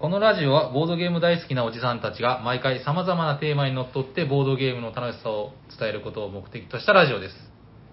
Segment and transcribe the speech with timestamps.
[0.00, 7.34] このラジオはボードゲーム大好きなおじさんたちが毎回様々なテーマにのっとってボードゲームの楽しさを伝えることを目的としたラジオです。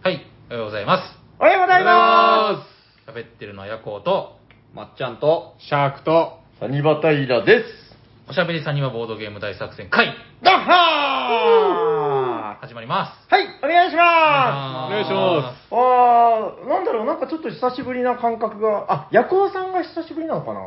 [0.03, 0.21] はい、
[0.51, 1.19] おはようございます。
[1.39, 2.63] おはようございま
[3.07, 3.11] す。
[3.11, 4.37] 喋ってるのはヤコウと、
[4.75, 7.97] まっちゃんと、シャークと、サニバタイラです。
[8.29, 10.13] おしゃべりさんにはボードゲーム大作戦会
[10.43, 13.33] ダッハー始まります。
[13.33, 14.93] はい、お願いします。
[14.93, 15.67] お願いします。
[15.71, 20.59] あー、なんだろう、なんかちょっと久しぶりな感覚が、あ、ヤコウさんが久しぶりなのかな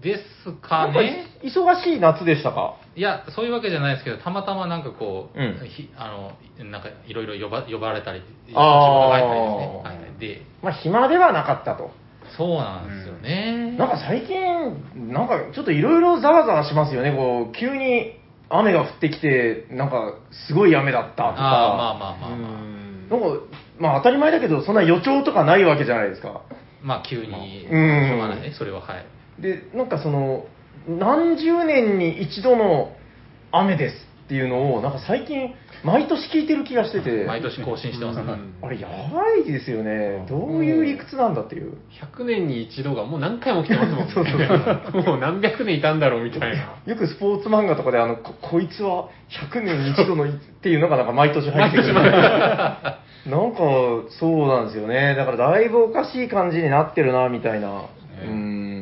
[0.00, 1.26] ですなかね。
[1.42, 2.76] 忙しい夏でしたか？
[2.94, 9.80] いや、そういうわけじゃないですけど、たまたまなんかこう、うんひあの、なんかいろいろ呼ば呼ばれたり、仕事が入ったりですね。
[9.82, 11.90] はいはい、で、まあ、暇ではなかったと。
[12.36, 13.76] そうなんですよね。
[13.78, 17.12] なんか最近、なんかちょっといろいろざわざわしますよね。
[17.12, 18.18] こう、急に
[18.50, 20.14] 雨が降ってきて、なんか
[20.48, 21.28] すごい雨だったとか。
[21.38, 22.76] ああ、まあまあまあまあ。
[23.08, 23.46] なんか、
[23.78, 26.42] まあ当たり前だけど、そんな予兆とかないわけじゃないですか。
[26.82, 29.06] まあ、急に、しょうんうがないね、それは、はい。
[29.40, 30.46] で、なんかその、
[30.88, 32.92] 何十年に一度の
[33.52, 38.34] 雨ですっていうのを、なんか最近、毎年聞いてる気がしてて、毎年更新してますね。
[38.62, 40.26] あれやばいですよね。
[40.28, 41.74] どういう理屈なんだっていう。
[42.16, 44.10] 100年に一度がもう何回も来てますもんね。
[44.14, 46.74] そうそうもう何百年いたんだろうみたいな。
[46.86, 51.94] よくスポーツ漫画とかで、あの、ここいつは100年に一度のいっていうのがなんか毎年入ってくる。
[51.94, 53.58] なんか、
[54.08, 55.14] そうなんですよね。
[55.16, 57.68] だからだいぶおかしい感じになってるな、みたいな。
[57.68, 58.75] うーん。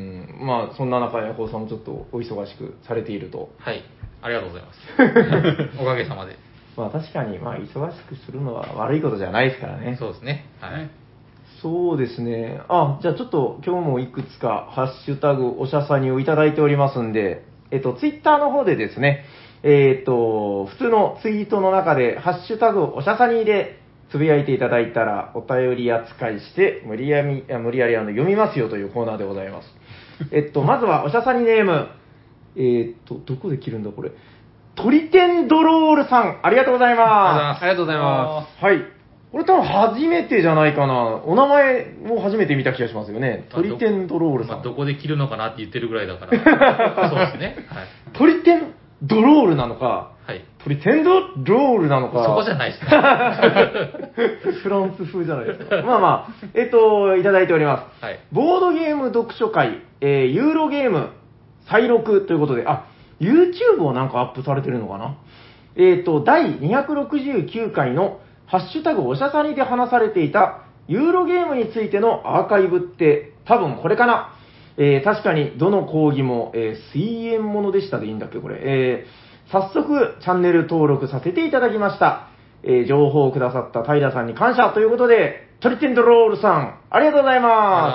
[0.44, 3.50] まあ、そんな中、ヤコウさんもちょっとお忙しくされていると。
[3.58, 3.82] はい。
[4.22, 5.78] ありがとうございます。
[5.80, 6.36] おかげさまで。
[6.76, 9.96] まあ確かに、まあ忙しくするのは悪いことじゃないですからね。
[9.98, 10.46] そうですね。
[10.60, 10.88] はい。
[11.62, 12.60] そうですね。
[12.68, 19.24] あ、じゃあちょっと今日もいくつかハッシュタグおしゃさにをいただいておりますんで、えっと、ツイッターの方でですね、
[19.62, 23.78] えっと、普通のツイートの中で、ハッシュタグおしゃさにで
[24.10, 29.68] つぶやいていただいたら、お便り扱いして、無理やり、あ無理やりあの読みますよというコーナーでございます。
[30.32, 31.88] えっと、まずはおしゃさにネーム、
[32.56, 34.12] えっと、どこで切るんだこれ。
[34.76, 37.62] トリテンドロールさん、ありがとうございます。
[37.62, 38.82] ありがとうございまはい。
[39.30, 40.94] これ多分初めてじゃないかな。
[41.24, 43.46] お名前も初めて見た気がしますよね。
[43.50, 44.62] トリテンドロールさまあ、ん。
[44.62, 46.30] どこで切るのかなって言ってるぐらいだから。
[47.10, 47.56] そうですね。
[47.68, 47.86] はい。
[48.12, 50.44] トリテンドロールなのか、はい。
[50.64, 52.24] トリテンドロールなのか。
[52.24, 52.88] そこじゃないですね。
[54.62, 55.82] フランス風じゃないですか。
[55.82, 58.04] まあまあ、えっと、いただいております。
[58.04, 58.18] はい。
[58.32, 61.10] ボードゲーム読書会、えーユーロゲーム
[61.68, 62.86] 再録ということで、あ、
[63.20, 65.16] YouTube をなんかアップされてるのかな？
[65.76, 74.30] えっ、と、第269回のハッシュタグおしゃさにで話されていたユーロゲームについてのアーカイブって多分これかな？
[74.76, 78.56] えー確かにどの講義も、えー水泳ものでしたでいいんだっけこれ。
[78.60, 82.28] えー早速チャンネル登録させていただきました。
[82.62, 87.52] えー情報をくださった平さんに感謝ということで、トリテンドロールさん、ありがとうございます。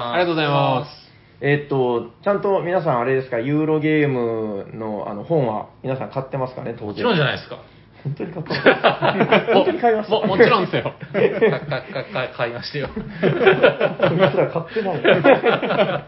[0.10, 0.14] す。
[0.14, 1.00] ありがとうございます。
[1.42, 6.88] えっと、ちゃんと皆さんあれですか、ユーロゲームのあの本は皆さん買ってますかね、当然。
[6.88, 7.60] もちろんじゃないですか。
[8.04, 9.54] 本当に買ってます。
[9.54, 10.16] 本当に買いました。
[10.16, 10.94] ももちろんですよ。
[12.36, 12.90] 買いましたよ。
[12.94, 16.04] こいつら買ってない。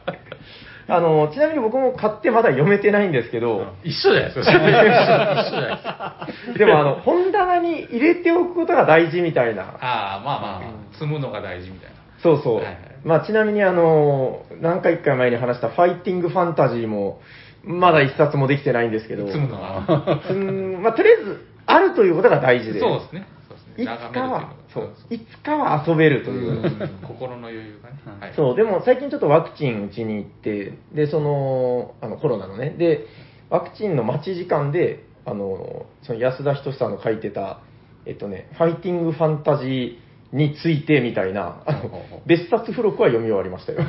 [0.88, 4.42] あの、ちなみに僕も買ってまだ読めてないんですけど、一緒じゃないですか。
[4.42, 5.52] 一緒じゃないです
[5.84, 6.28] か。
[6.58, 9.64] でもあの、本棚に入れておくことが大事みたいな。
[9.64, 11.96] ああ、まあまあ、積むのが大事みたいな。
[12.22, 12.56] そうそう。
[12.58, 17.20] はいはいまあちなみにあの、何回か前に話したファイティングファンタジーも、
[17.64, 20.22] まだ一冊もできてないんですけど、積むのが。
[20.30, 22.80] うん、まあとりあえず、あるということが大事で。
[22.80, 23.28] そうですね。
[23.48, 23.84] そうですね。
[23.84, 24.94] いつかは、そう。
[25.10, 26.50] いつかは遊べるという。
[26.50, 27.00] うん。
[27.08, 27.98] 心の余裕がね。
[28.20, 28.34] はい。
[28.36, 33.06] そう、でも最近ちょっとワクチン打ちに行って、で、その、あの、コロナのね、で、
[33.50, 37.62] ワクチンの待ち時間で、あの、その安田仁さんの書いてた、
[38.06, 43.84] えっとね、ファイティングファンタジーについてみたいな、あの別冊付録は読み終わりましたよ。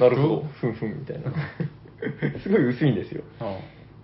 [0.00, 1.32] なるほど、 ふんふんみたいな。
[2.42, 3.22] すごい薄いんですよ。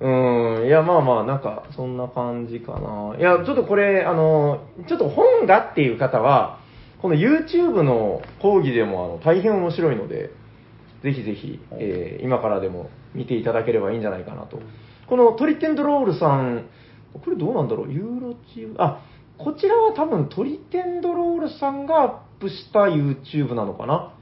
[0.00, 3.16] うん、いや、まあまあ、なんか、そんな感じかな。
[3.18, 6.60] いや、ちょっとこれ、あの、ちょっと本がっていう方は、
[7.02, 10.30] この YouTube の講義でも、あの、大変面白いので、
[11.02, 14.60] ぜひぜひ、えー今からでも見ていただければいいんじゃないかなと。
[15.08, 16.66] このトリテンドロールさん、
[17.24, 17.92] これどうなんだろう？
[17.92, 19.00] ユーロチューム、あ、
[19.38, 24.12] こちらは多分トリテンドロールさんがアップした YouTube なのかな？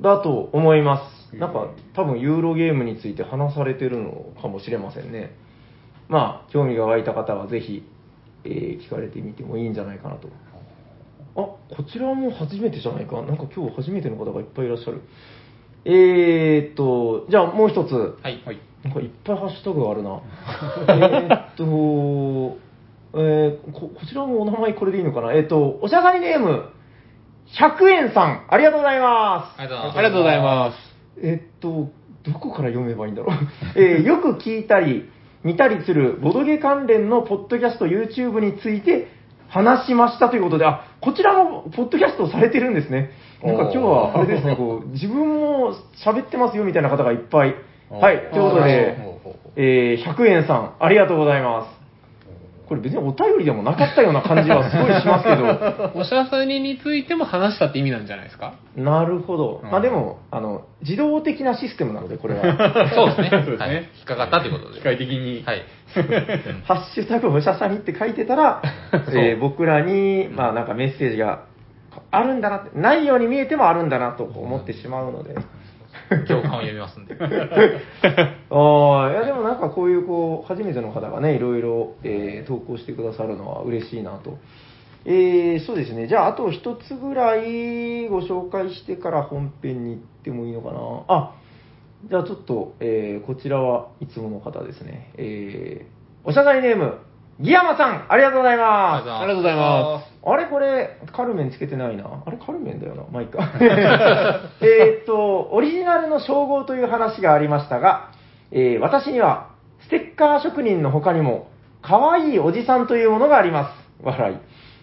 [0.00, 1.19] だと思います。
[1.38, 5.36] なんか、多分ユーロゲームについて話されてるのかもしれませんね。
[6.08, 7.84] まあ、興味が湧いた方はぜひ、
[8.44, 10.28] えー聞かれてみてもいいんじゃないかなと。
[11.36, 11.40] あ、
[11.76, 13.22] こちらも初めてじゃないか。
[13.22, 15.02] なんか今日初めての方がいっぱいいらっしゃる。
[15.84, 17.94] えーっと、じゃあもう一つ。
[17.94, 18.42] はい。
[18.44, 18.58] はい。
[18.82, 20.20] なんかいっぱいハッシュタグがあるな。
[20.88, 22.58] えーっと、
[23.14, 26.70] えーこ、こちらもお名前これでいいのかなえーっと、おしゃがりネーム、
[27.58, 29.60] 100円さん、ありがとうございます。
[29.98, 30.89] ありがとうございます。
[31.22, 31.90] えっと、
[32.24, 33.36] どこから読めばいいんだろう？
[33.80, 35.08] えーよく聞いたり、
[35.44, 39.08] 見たりするボドゲ関連のポッドキャスト、YouTube について
[39.48, 43.10] 話しましたということで、あ、こちらもポッドキャストをされてるんですね。
[43.42, 45.72] なんか今日は、あれですね、こう、 自分も
[46.04, 47.54] 喋ってますよみたいな方がいっぱい。
[47.90, 48.96] はい、ということで、
[49.56, 51.79] えー100円さん、ありがとうございます。
[52.70, 58.54] これ別にお便りでもなかったような感じはすごいしますけど、 おしゃさにについても話したって意味なんじゃないですか？
[58.76, 59.60] なるほど。
[59.64, 62.42] うんまあでも、あの、自動的なシステムなので、これは。
[62.94, 63.28] そうですね。
[63.32, 64.78] そうですねはい引っかかったということで。
[64.78, 65.42] 機械的に。
[65.44, 65.62] はい。
[66.64, 68.62] ハッシュタグおしゃさにって書いてたら、
[68.92, 71.40] えー僕らに、まあなんかメッセージが
[72.12, 75.34] あるんだなって、ないように見えてもあるんだなと思ってしまうので。
[76.26, 77.16] 共感を読みますんで。
[78.50, 84.38] ああ、いやでもなんかこういうこう、初めての方がね、いろいろ、えー投稿してくださるのは嬉しいなと。
[85.04, 86.08] えー、そうですね。
[86.08, 90.80] じゃあ、あと一つぐらいご紹介してから本編に行ってもいいのかな。
[91.08, 91.34] あ、
[92.08, 95.10] じゃあちょっと、えー、こちらはいつもの方ですね。
[95.16, 96.98] えー、おしゃがりネーム、
[97.40, 99.10] ギヤマさん、ありがとうございます。
[99.10, 102.22] ありがとうございまあれこれ、カルメンつけてないな。
[102.26, 103.04] あれカルメンだよな。
[103.10, 103.38] まあいいか。
[104.60, 108.08] えーっと、オリジナルの称号という話がありましたが、
[108.52, 109.48] えー私には、
[109.80, 111.48] ステッカー職人の他にも、
[111.80, 113.74] 可愛いおじさんというものがあります。
[114.02, 114.36] 笑い。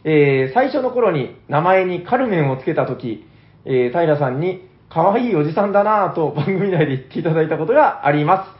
[0.04, 3.28] えー最初の頃に名前にカルメンをつけたとき、
[3.66, 8.57] えー平さんに、可愛いおじさんだなぁと番組内で言っていただいたことがあります。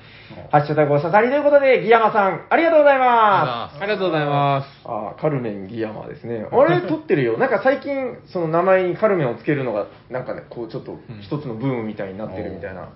[0.52, 3.82] ハッシュタグおしゃさりということで、ギヤマさん、ありがとうございます。
[3.82, 4.68] ありがとうございます。
[4.84, 6.46] あーカルメン・ギヤマですね。
[6.52, 7.38] あれ、撮ってるよ。
[7.38, 12.90] なんか最近、その名前にカルメンをつけるのが、なんかね、こう、ちょっと一つのブームみたいになってるみたいな。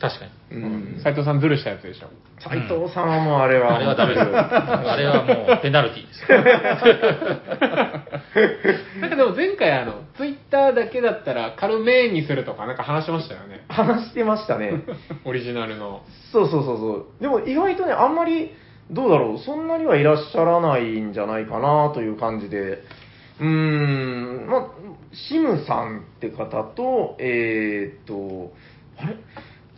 [0.00, 0.56] 確かに。
[0.56, 1.00] うん。
[1.02, 2.06] 斉藤さんずるしたやつでしょ。
[2.40, 4.26] 斉藤さんはもうあれは、あれはダメです。
[4.30, 6.38] あれはもうペナルティーですよ。
[9.00, 13.64] なんかでも前回あの、ツイッターだけだったらカルメーンにするとかなんか話しましたよね。
[13.68, 14.82] 話してましたね。
[15.24, 16.02] オリジナルの。
[16.32, 17.06] そうそうそうそう。
[17.20, 18.52] でも意外とね、あんまり、
[18.90, 22.84] どうだろう、そんなにはいらっしゃらないんじゃないかなという感じで。
[23.40, 24.66] うーん、まあ、
[25.12, 28.52] シムさんって方と、えーっと、
[28.98, 29.16] あれ？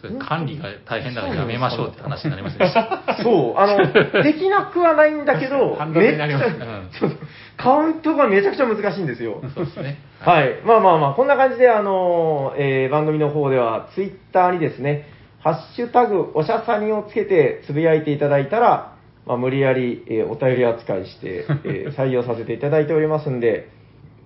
[0.01, 3.03] それ管理が大変だからやめましょうって話になりませんでした。
[3.23, 7.11] そう、あの、できなくはないんだけど、ハンドルになりますねめっちゃそう
[7.57, 9.43] カウントがめちゃくちゃ難しいんですよ。
[9.55, 9.99] そうですね。
[10.21, 10.55] はい。
[10.65, 15.07] まあまあまあ、こんな感じで、あの、えー番組の方では、ツイッターにですね、
[15.41, 18.93] ハッシュタグ、おしゃさにをつけてつぶやいていただいたら、
[19.27, 23.69] まあ、無理やり、えーお便り扱いして、えー 採用させていただいておりますんで、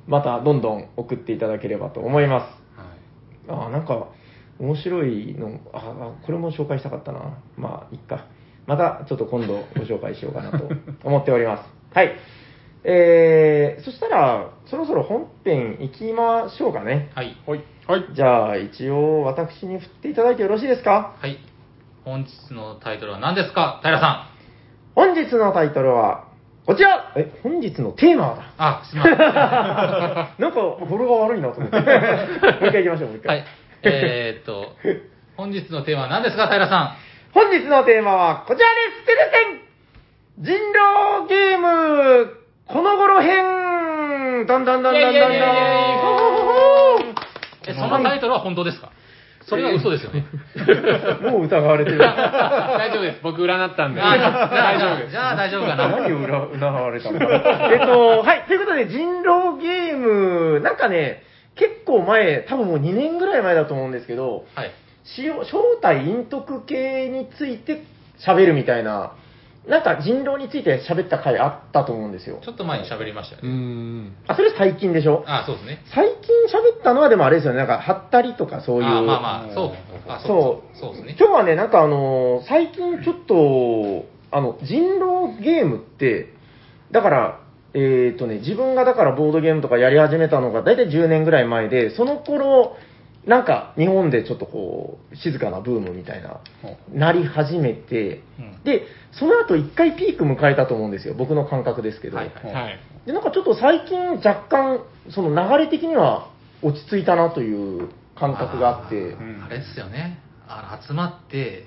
[0.06, 2.44] またどんどん送っていただければと思います。
[2.76, 2.86] はい
[3.48, 4.06] あーなんか、
[4.58, 7.38] 面白いの、あーこれも紹介したかったな。
[7.56, 8.26] まあ、いっか。
[8.66, 10.68] また、ちょっと今度ご紹介しようかなと
[11.04, 11.64] 思っております。
[11.94, 12.12] はい。
[12.84, 17.10] えー、そしたら、そろそろ本編行きましょうかね。
[17.14, 17.36] はい。
[17.46, 17.60] はい。
[17.86, 18.04] はい。
[18.14, 21.14] じゃあ、一応、私に振っていただいてよろしいですか？
[21.20, 21.38] はい。
[22.04, 23.80] 本日のタイトルは何ですか？
[23.82, 24.28] 平さ
[24.94, 26.24] 本日のタイトルは、
[26.66, 28.42] こちらえ、本日のテーマはだ。
[28.42, 28.44] ん。
[28.58, 29.18] あ、すみません。
[29.18, 31.76] は なんか、語呂が悪いなと思って。
[31.80, 31.86] もう
[32.68, 33.38] 一回行きましょう、もう一回。
[33.40, 33.42] い。
[33.84, 34.76] えーっと、
[35.36, 36.96] 本日のテーマは何ですか平さ
[37.32, 39.18] 本日のテーマはこちらですてる
[40.38, 40.56] てん人
[41.18, 42.30] 狼ゲーム
[42.66, 45.38] この頃編だんだんだんだんだんイェイイェイイェイイェイ
[47.04, 47.14] だんん。
[47.66, 48.90] え、そのタイトルは本当ですか？
[49.46, 50.24] それは嘘ですよね。
[51.30, 51.98] もう疑われてる。
[52.00, 53.20] 大丈夫です。
[53.22, 54.00] 僕占ったんで。
[54.00, 55.10] あじゃあ大丈夫。
[55.10, 55.88] じゃあ大丈夫かな。
[55.88, 57.26] 何を裏疑われたのか。
[57.70, 58.44] えっと、はい。
[58.48, 61.22] ということで、人狼ゲーム、なんかね、
[61.56, 64.70] 結構前、多分もう2年ぐらい前だと思うんですけど、はい。
[65.04, 67.82] 使用正体陰徳系について
[68.26, 69.12] 喋るみたいな、
[69.68, 72.50] なんか人狼について喋った回あったと思うんですよち。
[72.50, 74.08] ょっと前に喋りましたようーね。
[74.08, 74.16] ん。
[74.26, 75.24] あ、それ最近でしょ？
[75.26, 75.78] あ、そうですね。
[75.94, 76.14] 最近
[76.48, 78.84] 喋ったのはでもあれですよね、なんか、はったりとかそういう。
[78.84, 79.72] あ、まあまあ、そう。
[80.10, 80.76] あ、そう。
[80.78, 81.16] そうですね。
[81.18, 84.04] 今日はね、なんかあのー最近ちょっと、
[84.36, 86.32] あの、人狼ゲームって、
[86.90, 87.40] だから、
[87.74, 92.76] えっ、とね、自分がだからボードゲームとかやり始めたのが大体10年ぐらい前で、その頃、
[93.26, 96.40] なんか日本でちょっとこう、静かなブームみたいな、
[96.92, 102.16] なり始めて、うんで、その後一回ピーク迎えたと思うんですよ、僕の感覚ですけど。
[102.16, 102.78] はいはいはい。
[103.06, 106.28] で、なんかちょっと最近若干、その流れ的には
[106.62, 110.20] 落ち着いたなという感覚があって、うんあれですよね。
[110.46, 111.66] あの、集まって、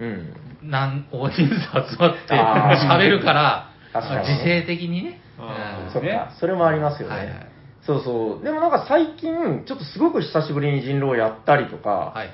[0.00, 0.34] うん。
[0.62, 1.54] なん大人数
[1.90, 5.20] 集まってあー喋るから、確かにね時勢的にね。
[5.38, 7.16] うんねそっか、それもありますよね。
[7.16, 7.54] はいはい
[7.86, 8.42] そうそう。
[8.42, 12.30] でもなんか最近、ちょっとすごく久しぶりに人狼をやったりとか、はい。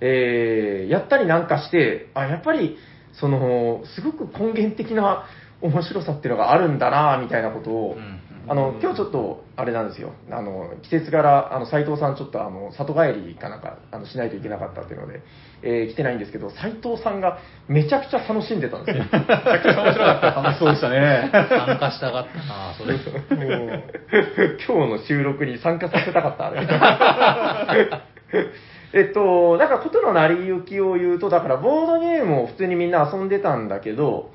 [0.00, 2.76] えーやったりなんかして、あ、やっぱり、
[3.12, 5.26] その、すごく根源的な
[5.60, 10.12] 面白さっていうのがあるんだな、みたいなことをうんうんあの、今日ちょっと、あれなんですよ。
[10.30, 15.22] あの、季節柄、あの、斎藤さんちょっとあの、里帰りかなんか、あの、しないといけなかったっていうので、
[15.62, 19.04] えー来てないんですけど、斎藤さんがめちゃくちゃ楽しんでたんですよ。
[19.12, 20.42] 面白かった。
[20.42, 21.30] 楽しそうでしたね。
[21.32, 22.94] 参加したかったなそれ。
[23.36, 23.82] も う
[24.66, 26.66] 今日の収録に参加させたかった、あれ。
[28.92, 34.30] えっと、だからことの成り行きを言うと、だからボードゲームを普通にみんな遊んでたんだけど、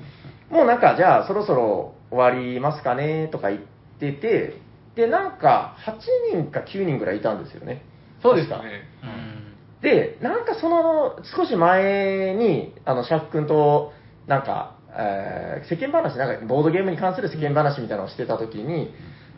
[0.50, 3.75] もうなんかじゃあそろそろ終わりますかねとか言って
[4.12, 4.54] て、
[4.94, 7.82] で、なんか8人か9人ぐらいいたんですよね。
[8.22, 8.82] そうですかね。
[9.02, 9.36] うん
[9.82, 13.92] で、なんかその少し前に、あの、シャーク君と、
[14.26, 18.92] なんか、えー世間話、なんかボードゲームに関する世間話みたいなのをしてた時に、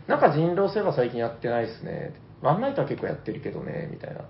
[0.07, 2.15] なんか人狼そういえば最近やってないですね。
[2.41, 4.21] ワンナイトは結構やってるけどね、みたいな。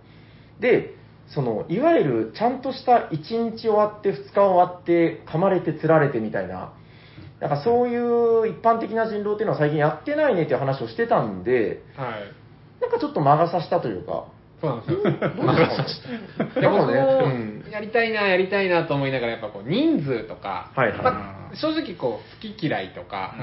[0.61, 0.95] で、
[1.29, 6.73] その、いわゆるちゃんとした1日終わって2日終わって、噛まれて釣られてみたいな、
[7.41, 12.81] なんかそういう一般的な人狼っていうのは最近やってないねっていう話をしてたんで、はい。
[12.81, 14.27] なんかちょっと魔が差したというか、
[14.61, 15.03] そうなんですよ。
[15.03, 15.13] どう
[15.57, 17.65] ですかねで僕なんかねもうん。
[17.71, 20.99] やりたいな、やりたいなと思いながら、やっぱこう人数とか、はいはい。
[20.99, 23.43] まあ正直こう好き嫌いとか、うん。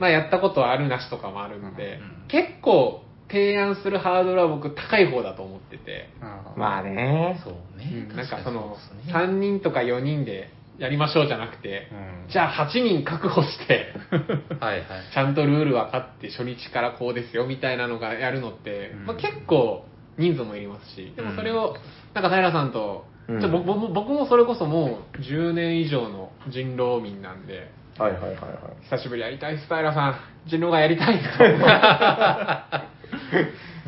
[0.00, 2.28] まあやったことあるなしとかもあるんで、うん。
[2.28, 6.08] 結構提案するハードルは僕高い方だと思ってて、
[6.56, 7.40] まあね。
[7.44, 8.06] そうね。
[8.10, 8.16] うん。
[8.16, 9.14] なんかその確かにそうですね。
[9.14, 13.92] 3人とか4人でやりましょうじゃなくて、うんじゃあ8人確保して、
[14.60, 14.84] はいはい。
[15.12, 19.84] ちゃんとルール分かって初日からこうですよみたいなのがやるのって、うんまあ、結構
[20.16, 21.76] 人数もいりますし、でもそれを、
[22.14, 27.68] なんか平さんと、うんちょ僕僕も僕もそれこそもう10年以上の人狼民なんで、
[27.98, 28.36] はいはいはいはい。
[28.84, 30.14] 久しぶりやりたいです、平さん。
[30.46, 31.24] 人狼がやりたいと。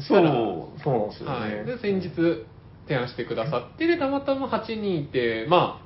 [0.02, 0.24] そう、
[0.82, 1.62] そうなんですよはい、ね。
[1.64, 2.10] で先日
[2.86, 5.81] 提案してくださってでたまたま8人いてまあ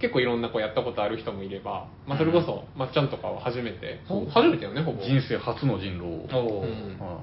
[0.00, 4.26] 結構いろんなこうやったことある人もいれば、まあ、それこそまっちゃんとかは初めて、そう。
[4.28, 5.02] 初めてよねほぼ。
[5.02, 6.24] 人生初の人狼。
[6.24, 6.26] う。
[6.26, 6.98] ん。
[6.98, 7.20] は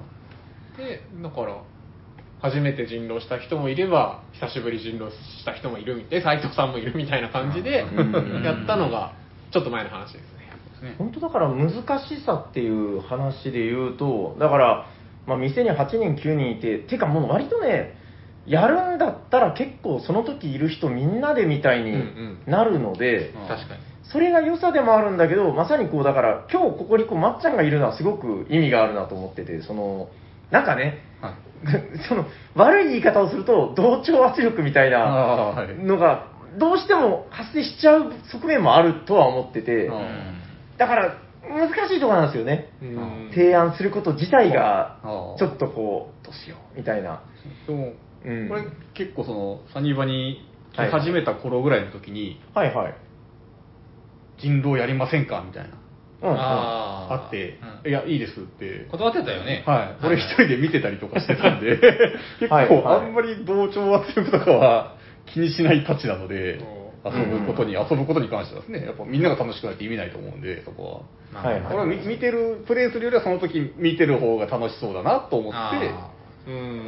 [0.76, 1.62] でだから
[2.40, 8.42] 初めて人狼した人もいれば久しぶり人狼した人もいるみたい斎藤さんもいるみたいな感じでうん。
[8.44, 9.14] やったのが
[9.52, 10.36] ちょっと前の話ですね。
[10.36, 10.94] いですね。
[10.98, 11.70] 本当だから難
[12.06, 14.86] しさっていう話で言うと、だから、
[15.26, 17.94] まあ、店に8人9人いて、てかもう割とね、
[18.46, 23.80] やるんだったら結構その時いる人みんなでみたいにうんなるので、うん確かに。
[24.12, 30.08] それが良さでもあるんだけど、まさにこう、だから、今日ここにこう、まっちゃんがいるのはすごく意味があるなと思ってて、その、
[30.50, 31.34] なんかね、はい。
[32.08, 32.24] その、
[32.54, 39.94] 悪い言い方をすると、同調圧力みたいなのが、どうしても発生しちゃう側面もあるとは思っててう、ん
[40.78, 41.16] だから、
[41.48, 42.68] 難しいところなんですよね。
[42.82, 44.98] うん提案すること自体が
[45.38, 47.20] ちょっとこう、どうしよう、みたいな。
[48.24, 48.62] うんこれ
[48.94, 52.94] 結構その、サニバに来始めた頃ぐらいの時に、はいはい。
[54.38, 55.76] 人狼やりませんかみたいな。
[56.22, 56.36] うんうん。
[56.38, 58.86] あーあって、うんいや、いいですって。
[58.90, 59.64] 断ってたよね。
[59.66, 60.06] はい。
[60.06, 61.78] 俺一人で見てたりとかしてたんで、
[62.40, 64.96] 結構あんまり同調圧力とかは
[65.26, 66.58] 気にしないたちなので、
[67.04, 71.42] お遊ぶことに、遊ぶことに関してはですね、やっぱみんなが楽しくないと意味ないと思うんで、そこは。
[71.42, 75.56] はいこれは見見てる、プレイするよりはその時見てる方が楽しそうだなと思って、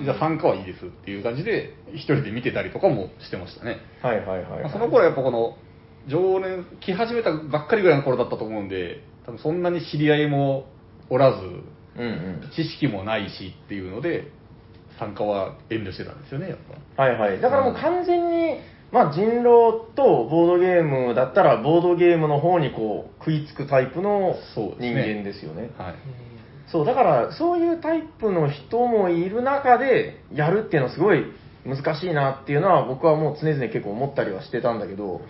[0.05, 3.79] じゃあ参加はいいですっていう感じで、一人で見てたりとかもしてましたね。
[4.03, 4.73] はいはいはいまあはい。
[4.73, 5.57] その頃はやっぱこの、
[6.09, 10.67] 常連、来始めたばっかりぐらいの頃だったと思うんで、多分そんなに知り合いも
[11.11, 11.38] おらず、
[11.97, 12.07] うんう
[12.47, 12.50] ん。
[12.55, 14.31] 知識もないしっていうので、
[14.99, 16.59] 参加は遠慮してたんですよね、やっ
[16.97, 17.03] ぱ。
[17.03, 17.41] はいはい。
[17.41, 18.59] だからもう完全に、
[18.93, 25.71] まあ人狼とボードゲームだったら、ボードゲームの方にこう、食いつくタイプの人ね間ですよね。
[25.77, 25.95] はい。
[26.71, 31.25] そう、だから、そういうタイプの人もいる中で、やるっていうのはすごい
[31.65, 35.23] 難しいなっていうのは、僕はもう常々結構思ったりはしてたんだけど、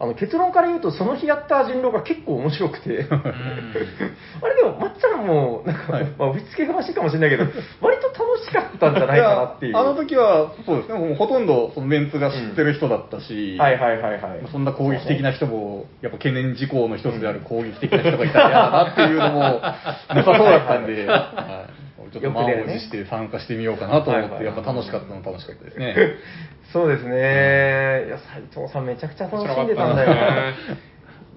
[0.00, 6.04] あの結論から言うと、その日やった人狼が結構面白くて、 あれでも、まっちゃんも、なんか、はい。
[6.16, 7.44] まあ、振り付けがましいかもしれないけど、
[7.80, 8.07] 割と楽
[8.48, 9.72] しかったんじゃないかなっていう。
[9.72, 14.48] やあの時は、そうですね、もうほとんどそのメンツが知ってる人だったし、はいはいはいはい。
[14.50, 21.68] そんな攻撃的な人も、やっぱ懸念事項の一つである攻撃的な人がいたら嫌だなっていうのもなさそうだったんで、 は
[22.08, 25.96] い、ちょっと満を持して参加してみようかなと思って、はいはいやっぱ楽しかったのは楽しかったですね。
[26.72, 28.06] そうですね。
[28.06, 30.54] いや、斉藤さんめちゃくちゃ楽しんでたんだよな。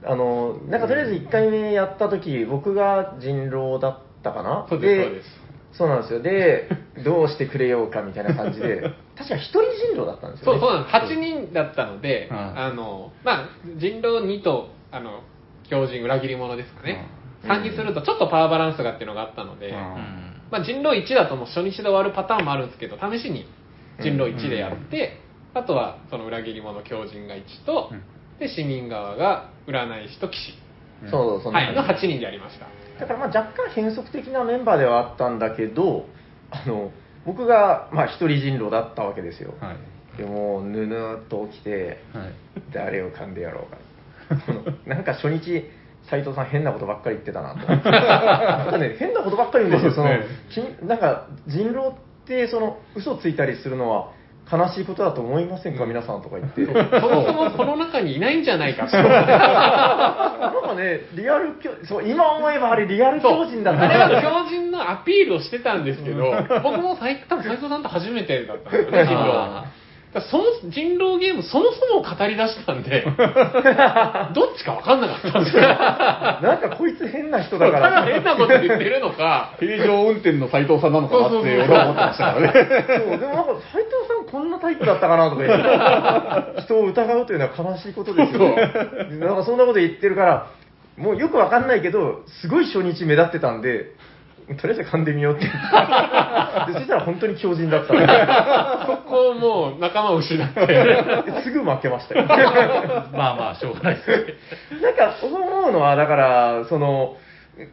[0.04, 4.66] あの、なんかとりあえず1回目やった時、僕が人狼だったかな？
[4.70, 6.22] そうですそうですそうなんですよ。
[6.22, 6.70] で、
[7.04, 8.82] どうしてくれようかみたいな感じで、
[9.18, 9.62] 確か一人
[9.94, 10.60] 人狼だったんですよ、ね。
[10.60, 10.96] そうそうなんです。
[10.96, 13.46] 8人だったので、はいあのまあ、
[13.78, 15.22] 人狼2とあの
[15.70, 17.08] 狂人裏切り者ですかね、
[17.44, 17.50] うん。
[17.50, 19.76] 3にするとちょっとパワーバランスがっていうのがあったので、うん。
[20.52, 23.48] まあ、人狼1だともう初日で終わるパターンもあるんですけど試しに
[24.02, 25.20] 人狼1でやって、
[25.54, 28.04] あとはその裏切り者狂人が1と、うん。
[28.40, 30.54] で市民側が占い師と騎士。
[31.10, 32.68] そう、そんなはい、の感じ8人でやりました。
[33.02, 36.06] だからまあ若干変則的なメンバーではあったんだけど、
[36.52, 36.92] あの、
[37.26, 39.56] 僕がまあ一人人狼だったわけですよ。
[39.60, 40.18] はい。
[40.18, 42.34] でも、ぬぬーっと起きて、はい。
[42.72, 43.78] 誰を噛んでやろうか。
[44.86, 45.66] なんか初日、
[46.10, 47.90] 斉藤さん変なことばっかり言ってたなと思って。
[47.90, 50.06] なんかね、変なことばっかり言うんですよ。
[50.50, 51.92] そのなんか人狼っ
[52.28, 54.12] て、その、嘘ついたりするのは
[54.50, 56.66] 悲しいことだと思いませんか、皆さんとか言って。
[56.66, 56.72] そ
[57.10, 58.98] もそもこの中にいないんじゃないかと。
[58.98, 64.22] なんかね、リアル狂そう、今思えばあれリアル狂人だったあれはな。
[64.22, 66.32] 狂人のアピールをしてたんですけど、
[66.64, 69.04] 僕も最多分斉藤さんと初めてだったんですよね、
[70.14, 73.06] だからその人狼ゲームそもそも語り出したんで、
[74.36, 75.64] どっちか分かんなかったんですよ。
[75.64, 78.04] なんかこいつ変な人だかただら。
[78.04, 82.52] 変なこと言ってるのか、平常運転の斉藤さんなのかなって俺は思ってましたからね。
[83.08, 88.72] そう、でもなんか斉藤さんこんなタイプだったかなとか言って、 人を疑うというのは悲しいことですよね。
[89.20, 90.48] なんかそんなこと言ってるから、
[90.98, 93.92] もうよくわかんないけど、すごい初日目立ってたんで、
[94.60, 95.46] とりあえず噛んでみようって。
[96.72, 100.62] でそしたら本当に強靭だったそこをもう仲間を失って、
[101.44, 102.26] すぐ負けましたよ。
[103.14, 104.82] まあまあ、しょうがないですね。
[104.82, 107.18] なんか、思うのは、だから、その、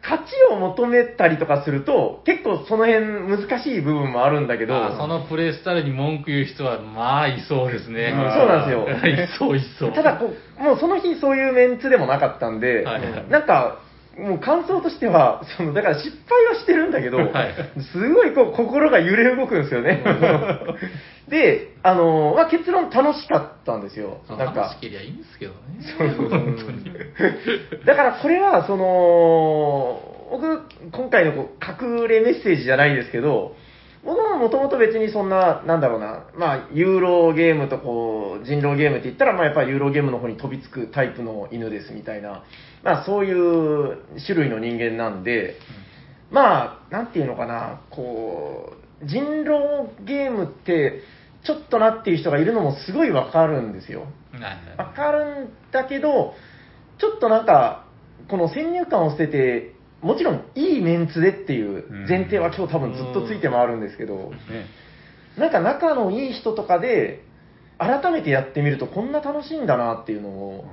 [0.03, 8.13] 勝ちを求めたりとかすると、結構その辺難しい部分もあるんだけど、まあそのプレイスタイルに文句言う人は、まあ、いそうですね。
[8.13, 8.89] うんそうなんですよ
[9.23, 9.91] いそう、いそう。
[9.93, 13.79] ただこう、もうその日そういうメンツでもなかったんで、はいはいなんか、
[14.19, 17.29] もう感想としては、 そのだから失敗はしてるんだけど、はい
[17.91, 20.03] すごいこう心が揺れ動くんですよね。
[21.29, 24.21] で、あのまあ、結論楽しかったんですよ。
[24.29, 24.79] なんか楽し。
[24.81, 25.57] けりゃいいんですけどね。
[25.97, 27.85] そう本当に。
[27.85, 30.61] だからこれは、その、僕、
[30.91, 33.55] 今回のこう隠れメッセージじゃないですけど、
[34.03, 42.43] 僕ももともと別にそんな、なんだろうな、まあ、ユーロゲームとこう、人狼ゲームって言ったら、まあやっぱりユーロゲームの方に飛びつくタイプの犬ですみたいな、
[42.83, 45.57] まあそういう種類の人間なんで、
[46.31, 51.01] まあ、なんていうのかな、こう、人狼ゲームって、
[51.43, 54.05] ちょっとなっていう人がいるのもすごいわかるんですよ。
[54.77, 56.33] わかるんだけど、
[56.99, 57.85] ちょっとなんか、
[58.29, 64.33] この先入観を捨てて、もちろんいいメンツでっていう前提は今日多分ずっとついて回るんですけど、ね
[65.37, 67.23] なんか仲のいい人とかで、
[67.77, 70.65] 改めてやってみるとこんな楽しいんだなっていうのを、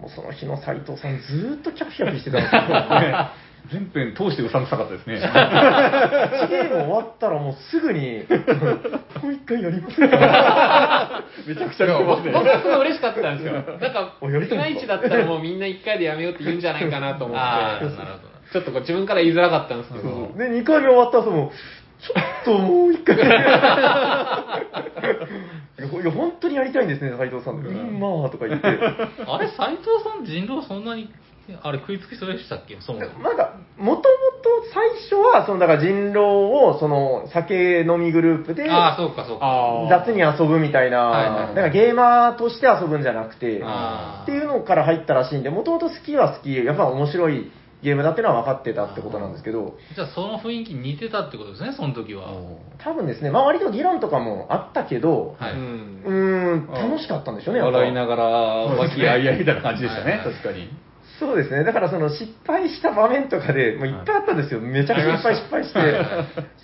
[0.00, 3.30] もうその日の斉藤さんずーっとキャピキャピしてたんですよ。
[3.70, 5.16] 全編通してうさんくさかったですね。
[5.16, 8.24] 1ゲーム終わったらもうすぐに、
[9.22, 11.98] もう一回やりませんかめちゃくちゃ。
[11.98, 12.22] 僕は
[12.62, 13.52] すごい嬉しかったんですよ。
[13.52, 18.29] なんか、いいまいちだったらもうみんな1回でやめようって言うんじゃないかなと思ってなるほど。
[18.52, 21.52] ちょっとこう自分から言いづらかったんですけど、で、2回目終わった後も、
[22.00, 23.16] ちょっともう一回。
[25.80, 27.56] いや本当にやりたいんですね、斉藤さん。
[27.56, 28.66] うん、まあ、とか言って。
[29.26, 31.10] あれ、斎藤さん、人狼そんなに、
[31.62, 32.76] あれ、食いつきそうでしたっけ？
[32.80, 33.24] そもそも。
[33.24, 39.86] なんか、もともと最初は、その、だから人狼を、その、酒飲みグループで、ああ、そうか、そうか。
[39.88, 47.50] 雑に遊ぶみたいな、なんかゲーマーとして遊ぶんじゃなくて、っていうのから入ったらしいんで、もともと好きは好き、やっぱ面白い
[47.82, 52.28] ゲームだっていうのは分かってたってことなんですけど、じゃあ、その雰囲気似てたってことですね、その時は。
[52.78, 55.52] 多分ですね、まあ割と議論とかもあったけど、はい。
[55.52, 60.70] うんうーん、楽しかったんでしょうね、やっぱ笑いながら、和気あいあいみたいな感じでしたねはい、確かに。
[61.20, 61.64] そうですね。
[61.64, 64.60] だからその失敗した場面とかで、もういっぱいあったんですよ。
[64.60, 65.80] めちゃくちゃいっぱい失敗して。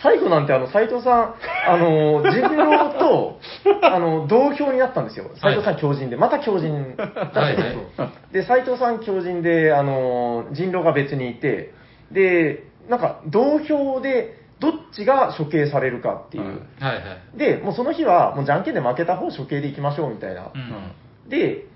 [0.03, 1.35] 最後なんてあの、斎藤さん、
[1.69, 3.39] あの、人狼と、
[3.83, 5.31] あの、同票になったんですよ。
[5.43, 6.17] 斎藤さん強人で。
[6.17, 8.11] また強人だったんですよ。
[8.33, 11.75] で、斎藤さん強人で、あの、人狼が別にいて、
[12.11, 16.45] で、なんか、同票で、どっちが処刑されるかっていう。
[16.81, 17.01] はいは
[17.35, 17.39] い。
[17.39, 20.51] で、もうその日は、もうじゃんけんで負けた方処刑でいきましょうみたいな。
[20.55, 21.29] うん。
[21.29, 21.67] で、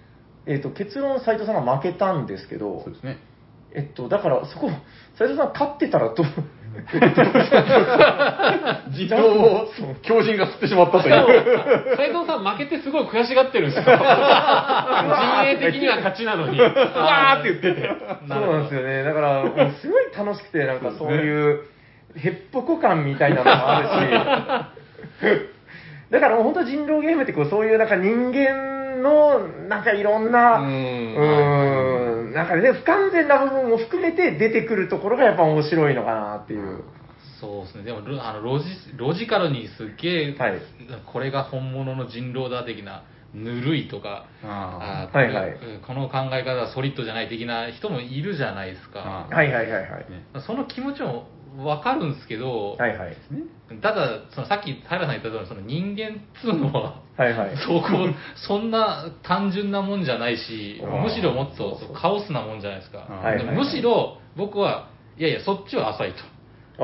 [0.47, 3.19] えっ、と、結論斎藤さんが負けたんですけどそう、ですね。
[3.73, 4.69] えっと、だから、そこ、
[5.17, 6.27] 斉藤さん勝ってたらどう、
[8.91, 9.67] 人狼を
[10.03, 11.15] 狂人が吸ってしまったという。
[11.97, 13.85] 斉藤さん負けてすごい悔しがってるんですよ。
[13.91, 13.95] 陣
[15.51, 17.89] 営的には勝ちなのに、 うわーって言ってて。
[18.29, 19.03] そうなんですよね。
[19.03, 19.45] だから、
[19.81, 21.65] すごい楽しくて、なんかそういう、
[22.17, 23.93] へっぽこ感みたいなのもあるし、
[26.11, 36.83] だからもう本当人狼ゲームってこう、そういうなんか人間の、なんかいろんな、ううんーん、なんかね、不完全な部分も含めて出てくるところがやっぱ面白いのかなっていう。
[37.41, 37.85] そうですね。
[37.85, 38.65] でも、ロあのロジ
[38.97, 40.61] ロジカルにすっげえ、はい
[41.13, 49.27] これが本物の人狼だ的な、ぬるいとか、ああーはいはいこの考え方はソリッドじゃない的な人もいるじゃないですか。
[49.31, 50.11] あはいはいはいはい。
[50.11, 53.17] ねその気持ちもわかるんですけど、はいはい。
[53.83, 57.57] ただ、そのさっき平さん言った通り、その人間っつうのは、はいはい。
[57.57, 63.07] そこ、そんな単純なもんじゃないし、うんむしろもっとそうカオスなもんじゃないですか。
[63.09, 66.19] うんはいはいはいでもむしろ僕は、いやいや、そっちは浅いと。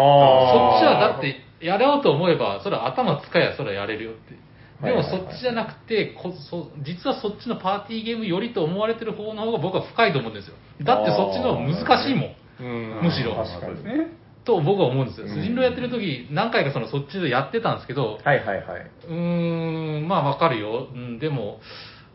[0.00, 0.78] ああ。
[0.78, 4.34] そっちはだって、やろうと思えば、それは頭使えばそれはやれるよって。
[4.82, 10.54] でもはいはいはいそっちじゃなくてこそ、実はそっちのパーティーゲームよりと思われてる方の方が僕は深いと思うんですよ。
[10.82, 12.34] だってそっちの方が難しいもん。
[12.58, 13.84] うんむしろ確かに。
[13.84, 14.25] ね。
[14.46, 15.26] と僕は思うんですよ。
[15.26, 18.90] うん人狼やってる時、何回かそのそっちでやってたんですけど、はいはいはい。
[19.08, 20.88] うーん、まあわかるよ。
[20.94, 21.60] うん、でも、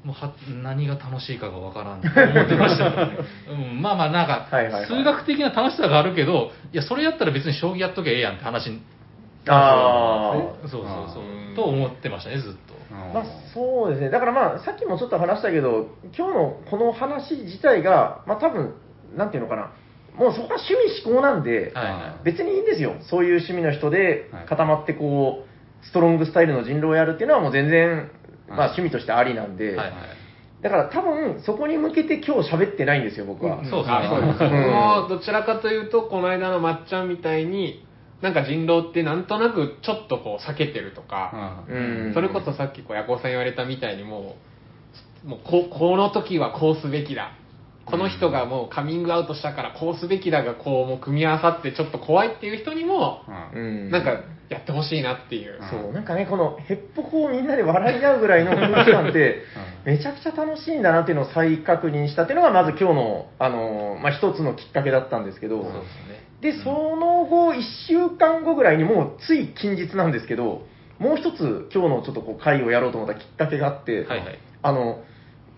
[0.04, 3.18] もうは何が楽しいかがわからんって思ってましたね、
[3.52, 8.82] うん、まあまあなんかはいはいはい、数学的な楽しさがあるけど、いや、それやったら別に将棋やっとけばええやんって話に
[9.48, 10.68] ああ。
[10.68, 12.60] そうそうそううんと思ってましたね、ずっと。
[13.14, 14.10] まあ、そうですね。
[14.10, 18.74] だからまあ、さっきもちょっと話したけど、今日のこの話自体が、まあ多分、
[19.16, 19.72] なんていうのかな。
[20.16, 22.24] もうそこは趣味思考なんで、はいはい。
[22.26, 22.96] 別にいいんですよ。
[23.02, 28.12] そういう趣味の人ではい固まってこう、ストロングスタイルの人狼をやるっていうのはもう全然、
[28.48, 29.94] まあはい趣味としてありなんで、はいはい。
[30.62, 33.60] だから多分そこに向けて今日喋ってないんですよ、僕は。
[33.60, 34.40] うんそうですねあそうです。
[34.40, 37.86] 僕うんもどちらかというと、この間のまっちゃんみたいに、
[38.22, 44.36] なんか人狼ってなんとなくちょっとこう避けてるとか、うんそれこそさっきこうヤコウさん言われたみたいにも
[45.26, 47.32] う、もうここの時はこうすべきだ。
[47.92, 53.24] この人がもうカミングアウトしたからこうすべきだがこうもう組み合わさってちょっと怖いっていう人にも、
[53.54, 55.60] うんなんかやってほしいなっていう。
[55.72, 59.44] そう、なんかね、このヘッポコをみんなで笑い合うぐらいの空気感って、
[59.86, 66.52] めちゃくちゃ楽しいんだなっていうのを再確認したっていうのが、まず今日の、あの、まあ、一つのきっかけだったんですけど、ですね。
[66.52, 70.68] で、その後、1週間後ぐらいにもうつい近日なんですけど、
[71.00, 74.40] もう一つ今日のちょっとこう会をやろうと思ったきっかけがあって、はいはい。
[74.64, 75.02] あの、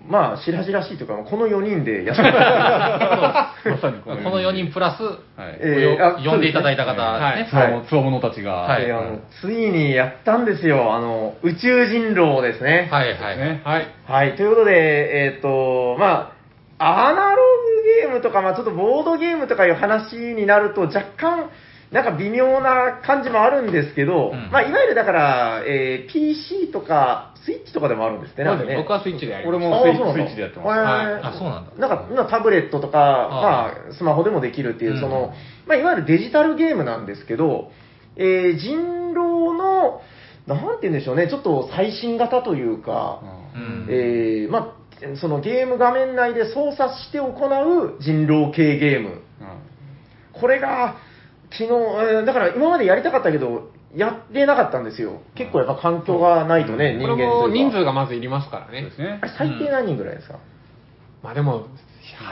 [0.07, 5.17] まあ、白々しいというか、この4人でやってまさに この4人プラス、はい。
[5.59, 7.61] えーあ呼んでいただいた方はいですね。
[7.61, 12.89] はいつわものたちが、はいであのついにやったんですよ、あの、宇宙人狼ですね。
[12.91, 13.37] はいはい。
[13.37, 13.61] ね。
[13.63, 13.87] はい。
[14.05, 16.33] はい、ということで、えっ、と、ま
[16.79, 21.49] あ、アナログゲームとか、まあ、ちょっとボードゲームとかいう話になると、若干、
[21.93, 24.49] なんか微妙な感じもあるんですけど、うん。
[24.51, 28.75] まあ、いわゆるだから、えー PC とか、スイッチとかでもあるんですね、なんかね。
[28.75, 29.57] 僕はスイッチでやります。
[29.57, 30.69] 俺もスイッチでやってます。
[31.27, 31.87] あそうなんだ。
[31.87, 34.99] なんか、今タブレットとか、まあ、スマホでもできるっていう、うん。
[34.99, 35.33] その、
[35.67, 37.69] まあ、いわゆるデジタルゲームなんですけど、
[38.15, 40.01] えー人狼の、
[40.47, 43.21] なんて言うんでしょうね、ちょっと最新型というか、
[43.55, 43.87] うん。
[43.89, 44.75] えーま
[45.13, 49.21] あ、そのゲーム画面内で操作して行う人狼系ゲーム。
[50.33, 50.95] これが、
[51.57, 55.21] 昨日、えーだから今までやりたかったけど、やってなかったんですよ。
[55.35, 57.49] 結構やっぱ環境がないとね、人これも間と。
[57.49, 58.95] 人数がまずいりますからねそうで。
[58.95, 59.25] すねあ。
[59.25, 60.39] れ最低何人ぐらいですか、
[61.21, 61.67] まあでも、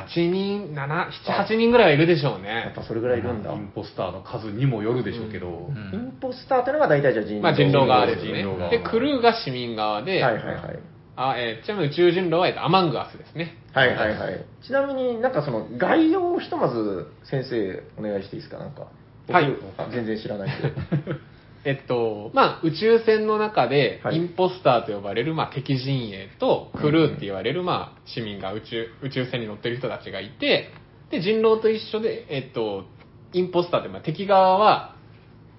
[0.07, 2.73] 8人、7、7、8人ぐらいはいるでしょうやっね。
[2.75, 3.53] ぱそれぐらいいるんだ。
[3.53, 7.41] インポスターの数にもよるでしょうけど、うんインポスターというのが大体じゃあ人狼。
[7.43, 8.57] まあ人狼側ですね人狼。
[8.59, 10.79] 側で、クルーが市民側で、はいはいはい。
[11.15, 13.55] あえーちなみに宇宙人狼は、えっとアマングアスですね。
[13.73, 14.45] はいはいはい。
[14.65, 18.57] ちなみになんかその概要をひとまず先生お願いしていいですか？
[18.57, 18.87] なんか。
[19.27, 19.55] 僕はい
[19.91, 20.75] 全然知らないけど。
[21.63, 24.15] えっと、まあ、宇宙船の中で、はい。
[24.15, 30.69] インポスターと呼ばれる、まあ、敵陣営と、クルーって言われる、まあ、市民が宇宙、宇宙船に乗ってる人たちがいて、
[31.11, 32.85] で、人狼と一緒で、えっと、
[33.33, 34.95] インポスターって、まあ、敵側は、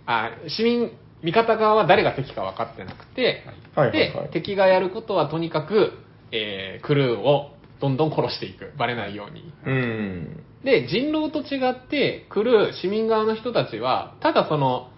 [0.06, 0.90] あ、市民、
[1.22, 3.44] 味方側は誰が敵か分かってなくて、
[3.76, 4.26] はいはいはい。
[4.26, 5.92] で、敵がやることはとにかく、
[6.32, 8.72] えークルーをどんどん殺していく。
[8.78, 9.52] バレないように。
[9.66, 10.44] うん。
[10.64, 14.90] で、人狼と違って、来る市民側の人たちは、ただその、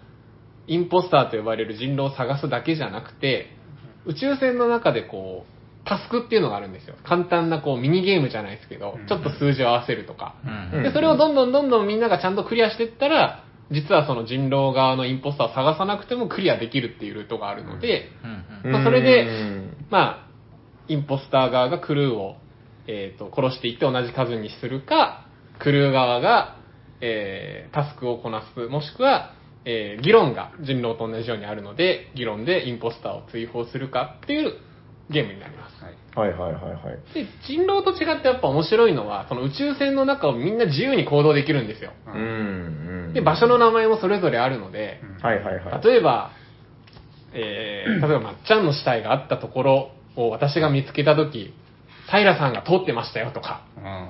[0.66, 3.46] インポスターと呼ばれる人狼を探すだけじゃなくて、
[4.04, 6.94] 宇宙船の中でこう、タスクっていうのがあるんですよ。
[7.04, 10.34] 簡単なこう、ミニゲームじゃないですけど、ちょっと数字を合わせるとか。
[10.72, 18.10] うんで、それをどんどんどんどんみんながちゃんとクリアしていったら、実はその人狼側のインポスターを探さなくてもクリアできるっていうルートがあるので、
[18.64, 20.28] うんまあそれでうんまあ、
[20.88, 22.36] インポスター側がクルーを、
[22.86, 25.26] えー、と殺していって同じ数にするか、
[25.58, 26.56] クルー側が、
[27.00, 29.32] えータスクをこなす、もしくは、
[29.64, 34.54] えー議論が人狼と同じようにあるので、議論でインポスターを追放するかっていう
[35.10, 35.84] ゲームになります。
[35.84, 37.14] はいはいはいはいはい。
[37.14, 41.92] で、人狼と違ってやっぱ面白いのは、その宇宙船の中をみんな自由に行動できるんですよ。
[42.06, 42.16] うんう
[43.10, 43.12] ん。
[43.12, 45.84] で、場所の名前もそれぞれあるので、はいはいはい。
[45.84, 46.30] 例えば、
[47.32, 51.52] えー、例えばまっちゃんの死体があったところを私が見つけたとき、
[52.10, 54.08] 平さんが通ってましたよとか、うん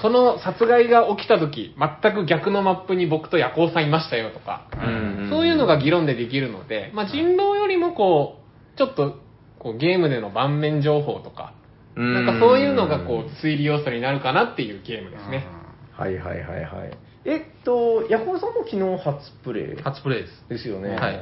[0.00, 8.38] その殺害が起きたとき、全く逆のマップに僕と夜行さんいましたよとか、うんそういうのが議論でできるので、まあ、人狼よりもこ
[8.74, 9.16] う、ちょっと
[9.58, 11.52] こうゲームでの盤面情報とか、
[11.96, 15.46] なんかそういうのがこう推理要素になるかなっていうゲームですね。
[15.92, 16.98] はいはいはいはい。
[17.24, 19.82] えっと、ヤコウさんも昨日初プレイ？
[19.82, 20.48] 初プレイです。
[20.48, 20.94] ですよね。
[20.94, 21.20] はい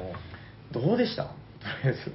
[0.73, 1.23] どうでした？
[1.25, 1.31] と
[1.83, 2.13] りあえず。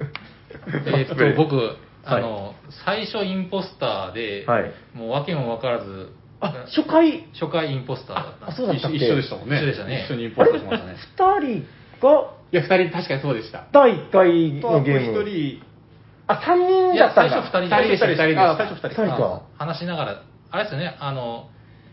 [0.86, 8.96] えーっと、僕、あはいの、最初インポスターで、はいもう訳も分からず、あ、初回、初回インポスターだったんあ、そうだったっけ？
[8.96, 9.56] 一緒でしたもんね。
[9.58, 10.96] 一緒でしたね一緒にインポストしましたね。
[10.96, 11.66] 二人
[12.02, 12.30] が？
[12.52, 13.64] いや、二人確かにそうでした。
[13.72, 15.22] 第1回のゲーム。
[15.22, 15.62] 一人、
[16.26, 17.42] あ、3人いや、だったんだ。
[17.50, 18.50] 最初2人二人でした、二人でした。
[18.52, 19.42] あ最初二人二人か。
[19.58, 21.48] 話しながら、あれですよね、あの、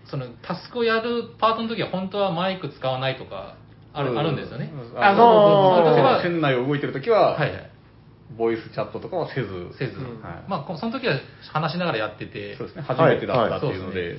[0.05, 3.55] そのタスクをやるパートの時は本当はマイク使わないとか
[3.93, 4.71] ある,、あるんですよね。
[4.97, 7.69] ああの、そうそうそうその時は船内を動いてる時は、はいはい。
[8.37, 10.21] ボイスチャットとかはせず、せず、うん。
[10.21, 10.43] はい。
[10.47, 11.19] まあこその時は
[11.51, 14.17] 話しながらやってて、そうですね、初めてだったっていうのはいで、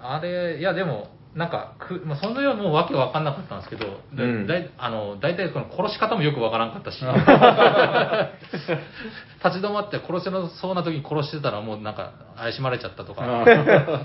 [0.00, 4.46] あれ、いやでも、なんかく、まあ、その時はもうわけわかんなかったんですけど、だうん。
[4.46, 7.00] だいあの大体この殺し方もよくわからんかったし、
[9.44, 13.22] 立ち止まって殺せなそうな時に殺してたらもうなんか怪しまれちゃったとか、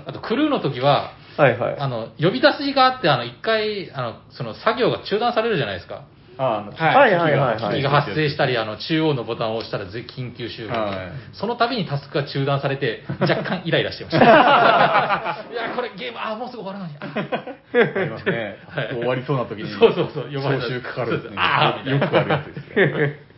[0.06, 1.78] あとクルーの時は、はいはい。
[1.78, 6.02] あの、呼び出しがあって、あの、一回、あの、その作業が中断されるじゃないですか。
[6.42, 14.24] あのはいはいはいはいが発生したり、あの、中央のボタンを押したらぜ緊急集合、はいその度にタスクが中断されて、若干イライラしてました。
[15.52, 16.96] いや、これゲーム、あ、もうすぐ終わるのに。
[16.96, 18.56] あありますね。
[18.68, 23.30] はい終わりそうな時に、そうそうそう呼ばれた招集かかるあーみたいなよくあるやつですね。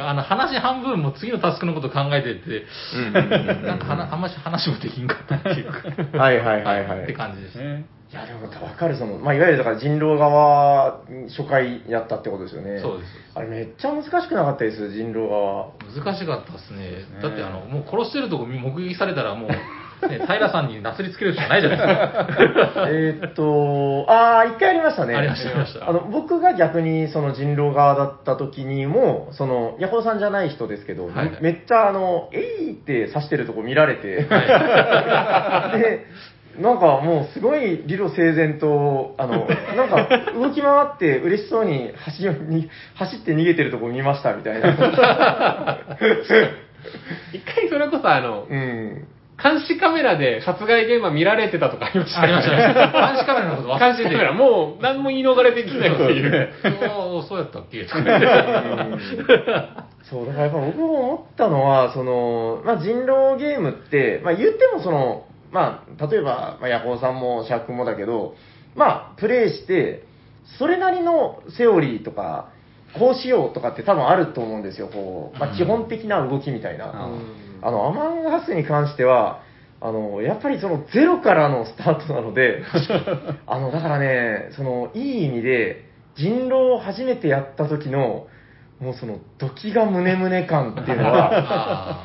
[0.00, 2.64] あの、話半分も次のタスクのこと考えてて、
[3.12, 6.18] なんかあんまり話もできんかったっていうか。
[6.18, 7.56] はいはいはいはいって感じです。
[7.56, 11.00] ねいや、でもわかる、その、まあ、いわゆるだから人狼側、
[11.36, 12.80] 初回やったってことですよね。
[12.80, 13.10] そうです。
[13.34, 15.72] あれめっちゃ難しくなかったです、人狼側。
[15.92, 16.78] 難しかったですね。
[16.78, 19.50] ねだってあの、もう殺してるとこ目撃されたらもう、
[20.08, 22.86] ね、平さんになすりつけるしかないじゃないですか。
[22.88, 25.16] えーっと、ああ、一回ありましたね。
[25.16, 34.26] ありましたありましたあの、僕が逆にその人狼側だった時にも、その、ヤホーさんじゃない人ですけど、はいはいめっちゃあの、えいって刺してるとこ見られて、
[35.76, 36.06] で、
[36.60, 42.26] なんかもうすごい理路整然と、あの、 なんか動き回って嬉しそうに走
[42.94, 44.68] 走って逃げてるとこ見ましたみたいな。
[47.32, 49.08] 一回それこそあの、うん。
[49.42, 53.08] 監視カメラで殺害現場見られてたとかありましたありました、ありました。
[53.08, 54.08] 監視カメラのこと忘れてて。
[54.08, 56.48] 監視カメラ、もう何も言い逃れできないっていう。
[56.88, 57.84] そうそうやったっけ？
[57.84, 58.26] とか言って
[60.04, 68.34] そう、だからやっぱ僕も思ったのは、その、まあ、人狼ゲームって、まあ、言ってもその、まあ、例えば、まあ、ヤコウさんもシャークもだけど、
[68.74, 70.04] まあ、プレイして、
[70.58, 72.50] それなりのセオリーとか、
[72.98, 77.10] こうしようとかって多分あると思うんですよ、こう、まあ、基本的な動きみたいな。
[77.62, 79.42] あの、アマンガスに関しては、
[79.80, 82.62] あの、やっぱりそのゼロからのスタートなので、
[83.46, 85.84] あの、だからね、その、いい意味で、
[86.16, 88.26] 人狼を初めてやった時の、
[88.80, 91.98] もうその、ドキが胸胸感っていうのは、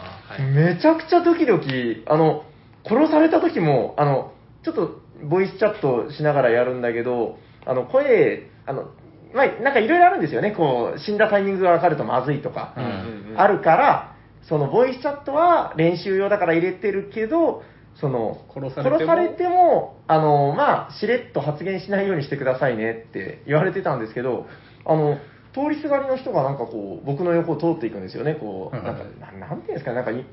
[0.53, 2.43] めちゃくちゃドキドキ、あの、
[2.85, 4.31] 殺された時も、あの、
[4.63, 8.89] ちょっと、ボイスチャットしながらやるんだけど、あの、声、あの、
[9.33, 12.73] まあ、なんかいろいろあるんですよね、こう、死んだタイミングがわかるとまずいとか。
[12.77, 13.35] うん。
[13.37, 17.63] あるから、そのボイスチャットは練習用だから入れてるけど、
[17.93, 18.97] その殺されても？
[18.97, 24.47] 殺されてもあの、まあ、しれっと発言しないようにしてくださいねって言われてたんですけど、
[24.85, 25.17] あの
[25.53, 30.25] 通りすがりの人がなんかこう僕の横を通っていくんですよね、こうはいなんかななんていうんですかね、なんかい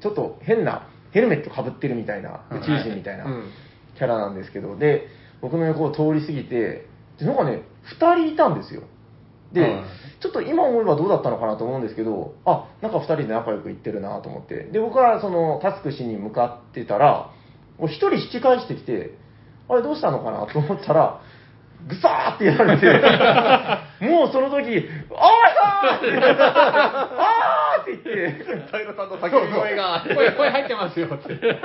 [0.00, 3.50] ちょっと変なヘルメットかぶってるみたいな、宇宙人みたいなうん
[3.96, 5.06] キャラなんですけど、で
[5.40, 6.86] 僕の横を通り過ぎて、
[7.18, 7.62] でなんかね、
[8.00, 8.82] 2人いたんですよ。
[9.52, 9.84] で、はい
[10.22, 14.66] ちょっと今思えばどうだったのかなと思うんですけど、あ、なんか2人で仲良くいってるなと思って。
[14.70, 17.32] で、僕はそのタスクしに向かってたら、
[17.80, 19.18] 1人引き返してきて、
[19.68, 21.20] あれどうしたのかなと思ったら、
[21.88, 22.86] ぐさーってやられて、
[24.06, 31.56] もうその時、あー あーって言って、平さんの叫び声が、声、声入ってますよって。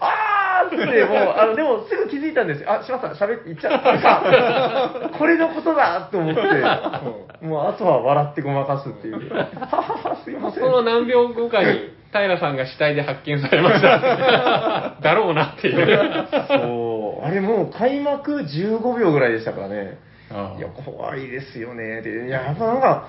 [0.00, 2.72] あーって、もう、あの、でもすぐ気づいたんですよ。
[2.72, 5.10] あ、しまった、喋って、言っちゃった。
[5.18, 6.40] これのことだと思って、
[7.40, 9.32] もうあとは笑ってごまかすっていう。
[9.34, 10.62] ははは、すいません。
[10.64, 14.96] その何秒後かに、平さんが死体で発見されました。
[15.00, 16.87] だろうなっていう。
[17.22, 19.98] あれもう開幕15秒ぐらいでしたからね。
[20.30, 22.02] あいや、怖いですよね。
[22.02, 23.08] で、いや、やっぱなんか、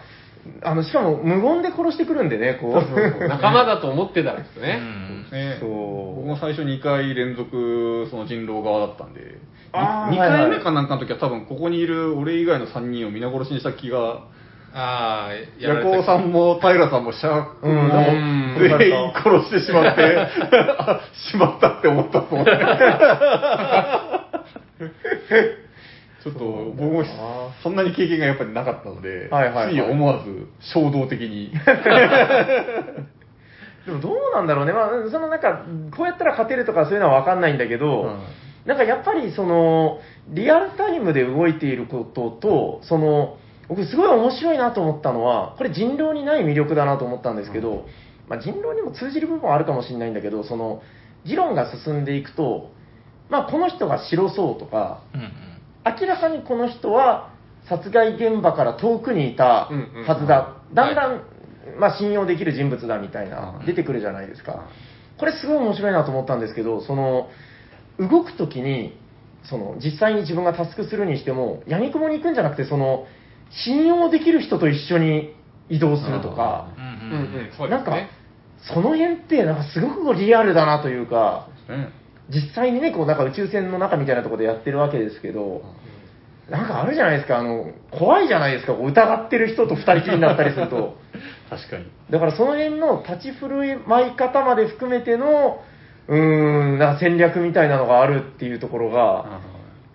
[0.63, 2.73] あの、しかも無言で殺してくるんでね、こう。
[3.27, 4.77] 仲間だと思ってたんですうね。
[4.77, 9.25] んね、そう僕も最初2回連続その人狼側だったんで、2
[9.73, 14.21] あーはいはい回目かなんかの時は多分ここにいる俺以外の3人を皆殺しにした気が、
[14.73, 15.29] あ
[15.83, 20.17] コウさんも平さんもシャークもうん全員殺してしまって、
[20.79, 21.01] あ
[21.31, 22.51] しまったって思ったと思って。
[26.23, 26.39] ちょっと
[26.75, 27.03] 僕も
[27.63, 31.51] そんなに経験がやっぱりなかったので、はいはいはいつい思わず衝動的に。
[33.85, 34.73] でもどうなんだろうね。
[34.73, 35.61] まあ、そのなんか、
[35.95, 38.19] こうやったら勝てるとかそういうのはわかんないんだけど、うん
[38.65, 43.37] なんかやっぱりその、リアルタイムで動いていることと、その、
[43.69, 47.85] 僕すごい面白いなと思ったのは、これ人狼にない魅力だなと思ったんですけど、
[48.27, 50.81] まあ、人狼にも通じる部分はあるかもしれないんだけど、その、
[51.23, 52.71] 議論が進んでいくと、
[53.29, 55.29] まあ、この人が白そうとか、うんうん。
[56.01, 57.31] 明らかにこの人は
[57.67, 60.75] 殺害現場から遠くにいたはずだ、うんうん。
[60.75, 60.91] だ。
[60.91, 61.21] んだん、
[61.79, 63.65] まあ、信用できる人物だみたいなう、ん。
[63.67, 64.67] 出てくるじゃないですか。
[65.19, 67.29] これすごい面白いなと思ったんですけど、その、
[67.99, 68.97] 動くときに、
[69.43, 73.05] その、実際に自分がタスクするにしても、闇雲に行くんじゃなくて、その、
[73.51, 75.33] 信用できる人と一緒に
[75.69, 76.69] 移動するとか、
[77.69, 77.97] なんか
[78.61, 81.89] その辺って、なんかすごくリアルだなというか、ね。
[82.29, 85.63] 実際にね、こうなんか宇宙船の中みたいなところでやってるわけですけど、
[86.49, 90.97] なんかあるじゃないですか、あの、怖いじゃないですか、こう疑ってる人と二人きりになったりすると。
[91.49, 91.85] 確かに。
[92.09, 95.61] だからその辺の立ち振る舞い方まで含めての、
[96.07, 99.41] うーん、なんか戦略みたいなのがあるっていうところが、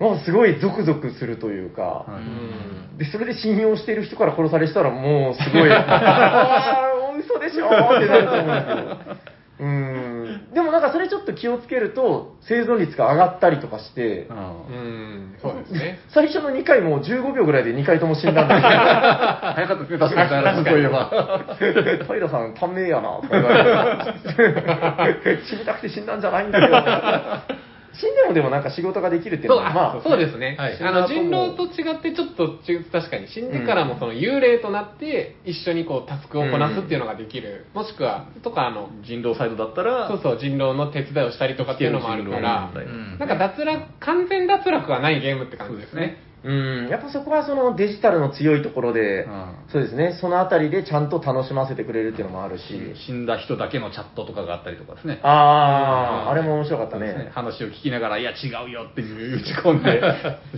[0.05, 2.99] もうすごいゾクゾクするというか、はうん。
[2.99, 9.35] で、それで信用している人から殺されしたらもうすごい、ああ、嘘でしょーってなると思うんですけど。
[9.61, 10.53] うーん。
[10.53, 14.35] でもなんかそれちょっと気をつけると、生存率が上がったりとかして、うあ。
[14.35, 15.99] ん、そうですね。
[16.13, 20.29] 最初の2回もう15秒ぐらいで2回とも死んだんですあ早かったですね、確かに。
[20.29, 20.67] 確かに。
[20.67, 21.57] そういえば。
[21.59, 27.65] けど、平さん、短命やな、とか言われて、 死にたくて死んだんじゃないんだけど、
[27.99, 30.57] 死んでもでもなんか仕事ができるっていうそう、のは、まあ、そうですね。
[30.59, 37.67] はいあの、人狼と違ってちょっとち確かに死んでからもその幽霊となって一緒にこうタスクをこなすっていうのができる。
[37.75, 42.73] もしくは、とかあの、人狼サイドだったら、そうそう、人狼の手伝いをしたりとかっていうのもあるから
[43.19, 46.19] なんか脱落、完全脱落はないゲームって感じですね。
[46.45, 46.53] う
[46.87, 49.55] ん、やっぱそこはそのデジタルの強いところで、うん。
[49.73, 52.65] そうですね、そのあたりでちゃんと楽しませてくれるっていうのもあるし、
[53.07, 55.21] 死んだ人だけのチャットとかがあったりとかですね。
[55.23, 56.31] ああ、うん。
[56.33, 57.15] あれも面白かったね。
[57.15, 57.31] ね。
[57.33, 60.03] 話を聞きながら、いや、違うよっていう打ち込んで、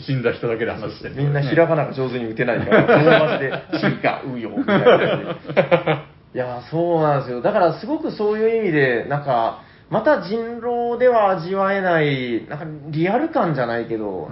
[0.05, 2.87] 死んだ人だけで話してる、みんなひらがなが上手に打てないから、
[3.39, 5.55] 大橋で、違うよ、みたいな感じ。
[5.55, 6.17] で。
[6.35, 7.41] いや、そうなんですよ。
[7.41, 14.29] だからすごくそういう意味で、なんか、また人狼では味わえない、なんかリアル感じゃないけど、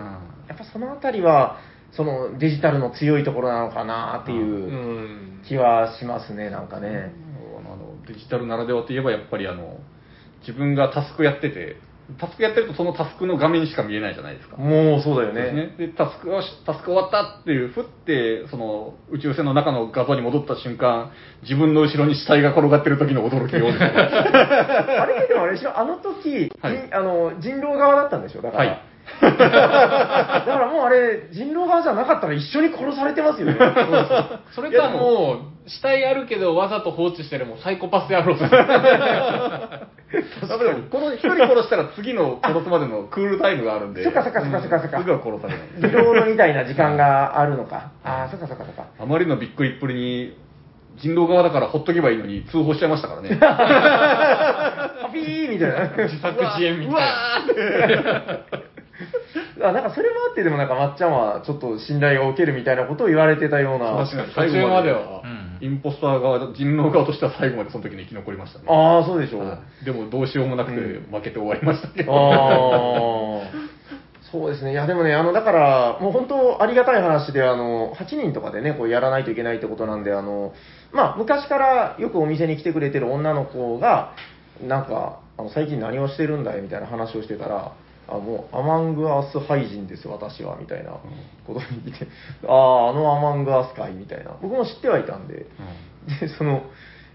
[0.57, 1.59] やっぱそのあたりは、
[1.93, 4.35] そのデジタルの強いところなのかなってう。
[4.35, 7.13] いうん気はしますね、なんかね。
[7.59, 9.79] あのデジタルならではといえばやっぱりあの
[10.41, 11.77] 自分がタスクやってて
[12.21, 14.57] タスクやってるとそのタスクの画面しか見えないじゃないですか。
[14.57, 15.53] もうそうだよね。
[15.53, 21.13] ね、でタスクがタスク終わったっていうふってその宇宙船の中の画像に戻った瞬間
[21.43, 28.69] 自分の後ろに死体が転がってる時の驚きようですね あれでもあれでしょ、あの時、はい人あの人狼側だったんでしょ、だから。
[28.69, 33.57] はいだからもうあれ、人狼側じゃなかったら一緒に殺されてますよね。
[34.55, 38.37] それかもう、死体あるけどわざと放置してるもうサイコパス野郎。
[38.37, 38.49] ダ
[40.59, 47.93] メだこの一人殺したら次の殺すまでのクールタイムがあるんでそっかそっかそっかそっかそっかすぐは殺されないリロードみたいな時間があるのか。
[48.05, 48.85] ああ、そっかそっかそっか。
[49.01, 50.37] あまりのびっくりっぷりに
[50.99, 55.89] 人狼側だからほっとけばいいのに通報しちゃいましたからねパ ピーみたいな。
[56.05, 56.95] 自作自演みたい
[58.05, 58.74] な。
[59.63, 63.97] あなんかそれもあって、でもなんかまっちゃんはちょっと信頼がおけるみたいなことを言われてたような。
[64.05, 65.27] 確かに、途中まではう。
[65.27, 68.65] んインポスター側、人狼側としては最後までその時に生き残りましたね。
[68.69, 69.47] ああ、そうでしょう。
[69.47, 72.13] はいでもどうしようもなくてうん負けて終わりましたけど。
[72.13, 73.75] ああ、
[74.33, 74.73] そうですね。
[74.73, 80.53] いや、でもね、あの、だから、もう本当ありがたい話で、あの、8人とかでね、こうやらないといけないってことなんで、あの、
[80.93, 84.13] まあ、昔からよくお店に来てくれてる女の子が、
[84.67, 87.73] なんか、あの最近何をしてるんだいみたいな話をしてたら、
[88.09, 90.93] あ、もう、アマングアス廃人です、私は、みたいな
[91.47, 92.07] ことに言って、
[92.47, 94.37] ああ、あのアマングアス会みたいな。
[94.43, 95.47] 僕も知ってはいたんで、
[96.21, 96.63] で、その、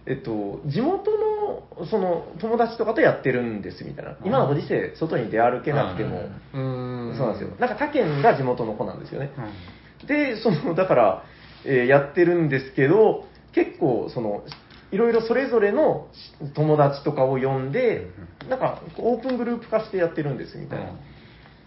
[0.06, 4.16] えっと、地元の、その、友達とかとやってるんです、みたいな。
[4.24, 7.18] 今のご時世、外に出歩けなくても、うーん。
[7.18, 7.56] そうなんですよ。
[7.60, 9.32] なんか他県が地元の子なんですよね。
[9.38, 11.24] うんで、その、だから、
[11.66, 14.44] えーやってるんですけど、結構、その、
[14.92, 16.08] いろいろそれぞれの
[16.56, 18.08] 友達とかを呼んで、
[18.50, 20.92] なんか、オープングループ化してやってるんです、みたいな。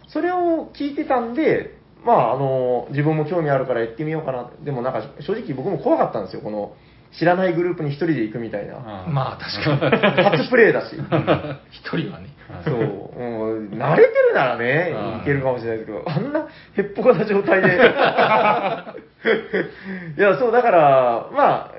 [0.08, 4.50] それを聞いてたんで、まあ、あの、自分も興味あるからやってみようかな。
[4.64, 6.42] でもなんか、正直僕も怖かったんですよ。
[6.42, 6.74] この、
[7.18, 9.06] 知らないグループに一人で行くみたいな。
[9.08, 9.74] まあ確か
[10.22, 10.38] に。
[10.38, 10.96] 初プレイだし。
[11.70, 12.28] 一人はね。
[12.64, 17.68] そう、もう慣れてるならねうん、いけるかもしれないですけど、あんなへっぽこな状態で。
[20.16, 21.70] いや、そう、だから、まあ、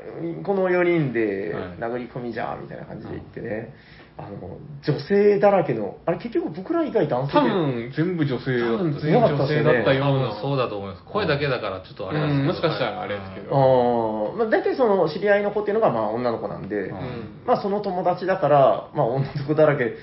[0.44, 3.74] この4人ではい殴り込みじゃ、みたいな感じで行ってね、
[4.16, 10.28] あの、女性だらけの、あれ結局僕ら以外男性で、多分、全部女性だった全員女性だったよ多うな。
[10.30, 11.04] 分そうだと思います。
[11.06, 19.96] 声だけだからちょっとあれですけどうんもしかしたらあれですけどあーまあ、大体その知り合いの子っていうのがまあ女の子なんで、うんまあその友達だから、まあ女の子だらけ、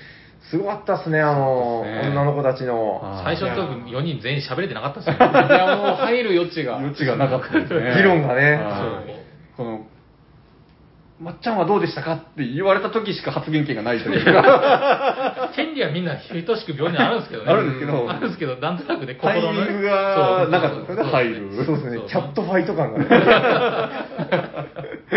[0.51, 3.01] すごかったっすね、あの、ね女の子たちの。
[3.25, 3.55] 最初の
[3.85, 5.15] 時4人全員喋れてなかったですよ。
[5.15, 6.79] いや、もう入る余地が。
[6.79, 7.95] 余地がなかったですね。
[7.97, 9.21] 議論がねはい
[9.57, 9.87] この、
[11.21, 17.53] まっちゃんはどうでしたかって言われた時しか発言権がないというか、 権利はみんな等しく病院にあるんですけどね。
[17.53, 21.51] あるんですけどあるんですけど、なんとなくね、タイミングがなかったですよね、入る。
[21.67, 23.05] そうですねキャットファイト感がね。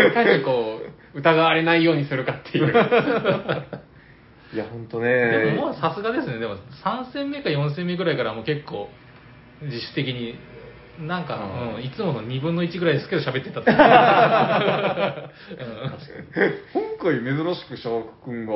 [0.06, 0.82] いかにこ
[1.14, 2.66] う、疑われないようにするかっていう。
[4.52, 5.54] いや、ほんとでね。
[5.56, 6.38] ももうさすがですね。
[6.38, 8.90] でも3戦目か4戦目ぐらいからもう結構
[9.62, 10.34] 自主的に、
[11.00, 11.74] なんか、うん。
[11.76, 13.70] うんいつもの2分の1ぐらいですけど喋ってたって。
[13.70, 13.74] う。
[13.74, 13.76] ん
[16.72, 18.52] 今回珍しくシャーク君が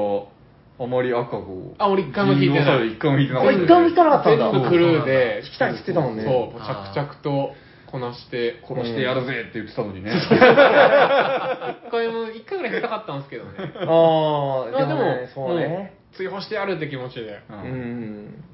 [0.80, 2.92] あまり赤子あ俺一回も弾いてない。
[2.92, 4.30] 一回も弾いてなかったあ一回も弾かなかった。
[4.36, 6.22] んだ全部クルーで、弾きたいって言ってたもんね。
[6.24, 6.60] そう、
[6.94, 7.54] 着々と
[7.90, 10.12] こなして、殺してやるぜって言ってたのにね。
[10.12, 10.28] 一
[11.90, 13.50] 回も、一回ぐらい弾きたかったんですけどね。
[13.74, 15.94] ああ、まあでも、ねそうね。
[16.12, 17.40] 追放してやるって気持ちで。
[17.50, 17.60] ううん。
[18.26, 18.44] ん。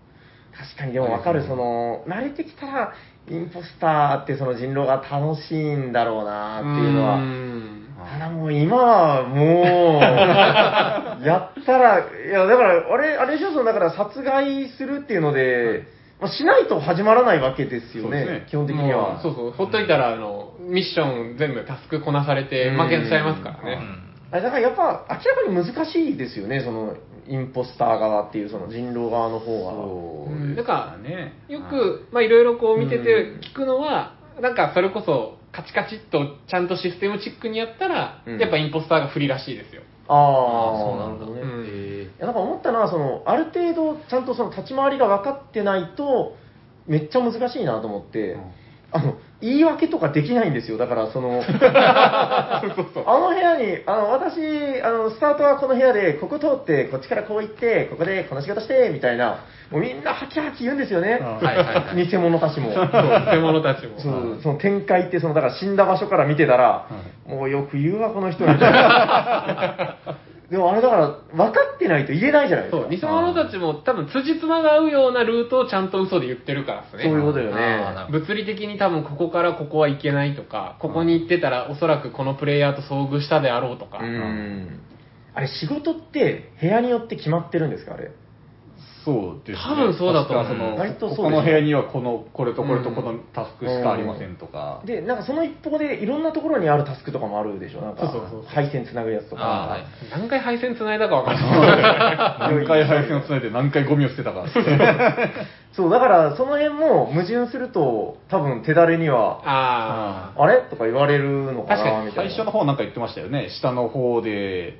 [0.57, 2.95] 確かにでもわかる、その、慣れてきたら、
[3.29, 7.17] インポスターってその人狼が楽しいんだろうなっていうのは。
[7.19, 9.99] んただもう今はも
[11.23, 15.87] う、やったら、いやだから、あれ、あれでしょ、そのだから殺害するっていうので、
[16.21, 19.23] まあ、しないと始まらないわけですよねね、基本的にもはう。
[19.23, 23.79] そうそう、ほっといたら、あの、ミッション全部タスクこなされてうん負けちゃいますからね。
[24.31, 26.97] あれだからやっぱ明らかに難しいですよね、その
[27.27, 29.73] インポスター側っていう、その人狼側の方は。
[29.73, 31.35] そううんかね。
[31.49, 39.83] よく、まあいろいろこう見ててうん聞くのは、なんかそれこそカチカチっとちゃんとシステムチックにやったら、うんやっぱインポスターが不利らしいですよ。
[40.09, 41.43] ああ、あそうなんだるほどね。
[41.43, 46.37] うんえいやなんか思ったのはその、ある程度ちゃんとその立ち回りが分かってないと、
[46.87, 48.43] めっちゃ難しいなと思って、うん
[48.95, 50.79] あの、言い訳とかできないんですよ。
[50.79, 54.41] だからその、 あの部屋に、あの、私、
[54.83, 61.19] あの、スタートはこの部屋で、ここ通って、こっちからこう行って、ここでこの仕事して、みたいな、もうみんなハキハキ言うんですよね。
[61.21, 62.71] うんはいはいはい偽物たちも。
[62.71, 62.77] 偽
[63.39, 63.99] 物たちも。
[63.99, 66.87] そう、その展開って、その、だから死んだ場所から見てたら、
[67.27, 69.97] もうよく言うわ、この人みたいな。
[70.51, 72.83] でもあれだから、分かってないと言えないじゃないですか。
[72.83, 77.05] そう、偽物たちも多分辻褄が合うようなルートをちゃんと嘘で言ってるからですね。
[77.05, 78.07] そういうことよね。
[78.11, 83.99] 物理的に多分ここからここは行けないとか、ここに行ってたらおそらくこのプレイヤーと遭遇したであろうとか。
[83.99, 84.81] うん。
[85.35, 88.11] あれ、仕事って部屋によって決まってるんですか、あれ？
[89.05, 89.59] そうですね。
[89.63, 94.81] 多分そうだと思う割とそうですここの部屋にはこの、これとこれとこのタスクしかありませんとか。
[94.87, 98.11] で、なんかその一方で、いろんなところにあるタスクとかもあるでしょ、なんか、
[98.47, 99.77] 配線つなぐやつとか。
[100.11, 102.57] 何回配線繋いだか分かんない。
[102.57, 104.63] 何回配線をつないで何回ゴミを捨てたかって。
[105.73, 110.63] そう、だからその辺も矛盾すると、多分手だれには、ああれ？
[110.71, 112.31] とか言われるのかなみたいな。
[112.31, 113.49] 最初の方なんか言ってましたよね。
[113.51, 114.79] 下の方で、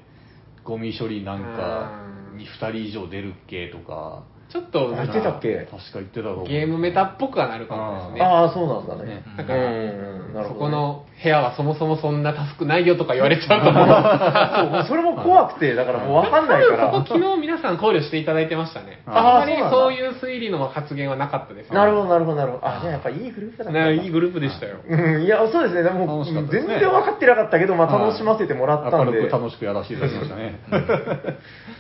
[0.63, 4.23] ゴミ処理なんかうんに2人以上出るっけとか。
[4.49, 4.53] あ。
[4.53, 5.67] ちょっとあ言ってたっけ？
[5.71, 6.47] 確か言ってたと思う。
[6.49, 8.21] ゲームメタっぽくはなるかもですね。
[8.23, 9.23] ああ、そうなんだねね。
[9.37, 13.87] だからうんうん、なるそほどねこの部屋はそもそもそんなタスクないよとか言われちゃうと思う。
[14.89, 16.89] そう、それも怖くて、だからもうわかんないから。
[16.89, 19.03] 多 分そこ昨日皆さん考慮していただいてましたね。
[19.07, 21.73] ああんまりそうなんだそういう推理の発言はなかったです。
[21.73, 22.67] なるほど、なるほど、なるほど。
[22.67, 23.73] あ、じゃあやっぱいいグループだった。
[23.73, 24.77] ねいいグループでしたよ。
[24.89, 25.83] うん、いや、そうですね。
[25.83, 29.13] でも、楽しかったですね全然分かってなかったけど、まあ、楽しませてもらったんで。
[29.13, 30.59] 明るく楽しくやらせていただきましたね。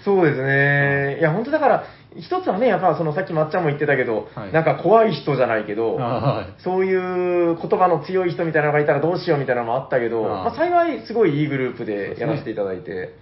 [0.04, 1.18] そうですね。
[1.20, 1.84] いや、本当だから、
[2.16, 4.52] 一つはね、やっぱそのさっきまっちゃんも言ってたけど、はい。
[4.52, 6.62] なんか怖い人じゃないけど、はい。
[6.62, 6.94] そうい
[7.52, 13.14] う言葉の強い人みたいなのがいたらどうしようみたいなのもあったけど、ああまあ、幸いすごいいいグループでやらせていただいて。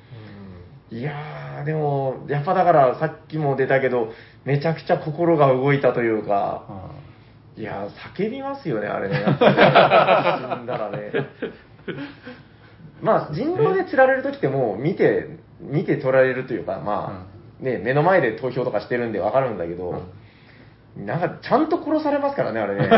[0.91, 4.13] いやー、でも、やっぱだからさっきも出たけど、
[4.45, 6.91] めちゃくちゃ心が動いたというか、
[7.57, 9.21] いやー、叫びますよね、あれね。
[9.25, 11.13] やっぱり死んだらね。
[13.01, 17.32] まあ、人狼で釣られるときってもう見て、見て取られるというか、まあ、
[17.63, 20.03] ね、目の前で投票とかしてるんでわかるんだけど、
[20.97, 22.89] なんかちゃんと殺されますからね、あれね。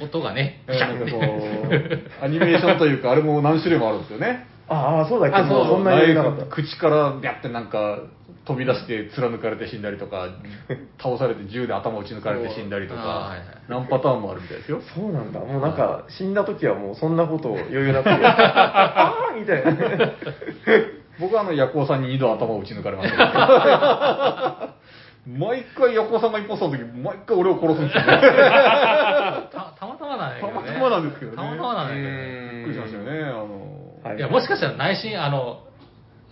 [0.02, 4.46] 音がね、なんかこう、アニメーションというか、あれも何種類もあるんですよね。
[4.68, 5.36] ああ、そうだっけ？
[5.36, 6.44] あそそんなになかった。
[6.46, 7.98] 口からビャってなんか
[8.46, 10.28] 飛び出して貫かれて死んだりとか、
[11.02, 13.00] 倒されて銃で頭打ち抜かれて死んだりとか
[13.68, 14.80] 何パターンもあるみたいですよ。
[14.94, 15.40] そうなんだ。
[15.40, 19.70] もうなんか、死んだ時はもうそんなことを余裕なくて、 ああみたいな。
[21.20, 24.74] 僕はあの、ヤコウさんに二度頭を打ち抜かれましたけど。
[25.26, 28.20] 毎回ヤコウさんが一歩した時、毎回俺を殺すんですよね。
[29.50, 30.52] たたまたまなんだけどね。
[30.52, 32.50] たまたまなんですけどねたまたまなんだけどね。
[32.52, 33.74] びっくりしましたよね、あの。
[34.04, 35.60] はいいや、もしかしたら内心、あの、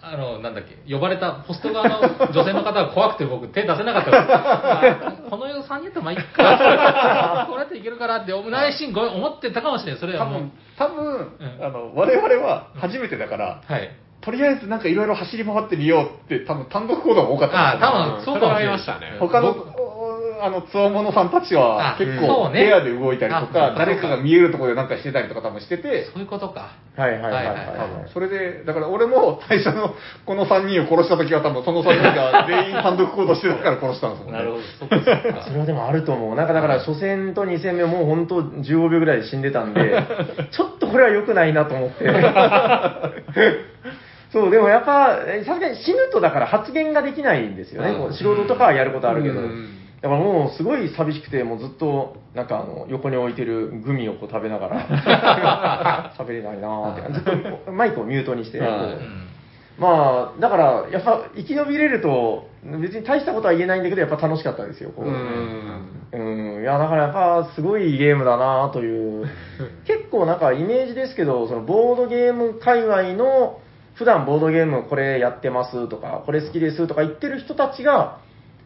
[0.02, 2.00] あの、なんだっけ、呼ばれたポスト側の
[2.32, 10.00] 女性の方が怖くて僕手出せなかった から、この世3人やったらまあいっか、これやっていけるからって、内心思ってたかもしれない。
[10.00, 10.42] それはもう
[10.76, 13.90] 多分、多分、うんあの、我々は初めてだから、はい。
[14.22, 19.82] とりあえずなんかいろいろ走り回ってみようって、多分単独行動が多かったあんですよ多分そうかもしれましたね他の僕、
[20.42, 26.76] あの、つわものさんたちはあ結構ねペアで動いたりとあか、誰かが見えるところでなんかしてたりとか多分してて、そういうことか。
[26.96, 28.10] はいはいはいはい。
[28.12, 29.94] それで、だから俺も最初の
[30.26, 34.38] この3人を殺した時は多分その3人が全員単独行動してたから殺したんですもんね。
[34.38, 35.42] なるほど、そっかそっか。
[35.46, 36.34] それはでもあると思う。
[36.34, 40.02] なんかだから初戦と2戦目もう本当15秒ぐらいで死んでたんで、
[40.50, 42.04] ちょっとこれは良くないなと思って。
[44.32, 47.90] そう、でもやっぱ、えさすがに死ぬとだから発言ができないんですよね。
[47.90, 49.40] うんこう素人とかはやることあるけど。
[49.40, 58.60] うんだからもうすごい寂しくて、もうずっと、なんかあの、横に置いてるグミをこう食べながら、 喋れないなーって、ずっとマイクをミュートにして、
[59.78, 62.48] まあ、だから、やっぱ生き延びれると、
[62.80, 65.06] 別に大したことは言えないんだけど、やっぱ楽しかったですよ、こう。
[65.06, 66.56] うん。
[66.56, 69.26] うん、いや、だからやっぱすごいゲームだなという、
[69.86, 73.60] 結構なんかイメージですけど、そのボードゲーム界隈の、
[73.94, 78.20] 普段ボードゲームこれやってますとか、これ好きですとか言ってる人たちが、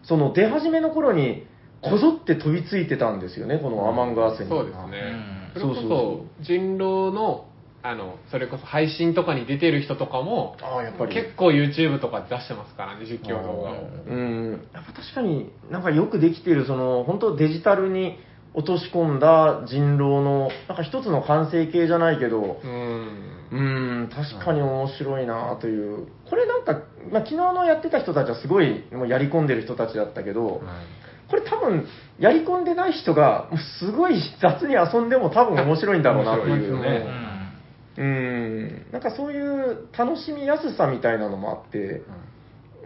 [0.05, 1.47] その出始めの頃に、
[1.83, 4.49] こぞって飛びついてたんですよね、このアマングアースに。
[4.49, 4.99] そうですね。
[5.31, 7.47] うんそれこそうそうそ、人狼の、
[7.83, 11.15] あの、それこそ配信とかに出てる人とかも、ああ、やっぱり。
[11.15, 13.89] 結構 YouTube とかで出してますからね、実況動画を。
[14.07, 18.19] うん、やっぱ確かになんかよくできている、その本当デジタルに
[18.57, 23.37] 落とし込んだ人狼の、なんか一つの完成形じゃないけど、うん。
[23.53, 23.57] う
[24.05, 26.81] ん、確かに面白いなという、これなんか、
[27.13, 30.63] まあ、昨日のやってた人たちはすごいもうやり込んでる人たちだったけど、
[31.29, 31.87] これ多分、
[32.19, 36.75] やり込んでない人が、もうすごい雑に遊んでも多分面白いんだろうなという。
[36.75, 37.27] 面白いですね
[37.99, 42.03] うん、なんかそういう楽しみやすさみたいなのもあって、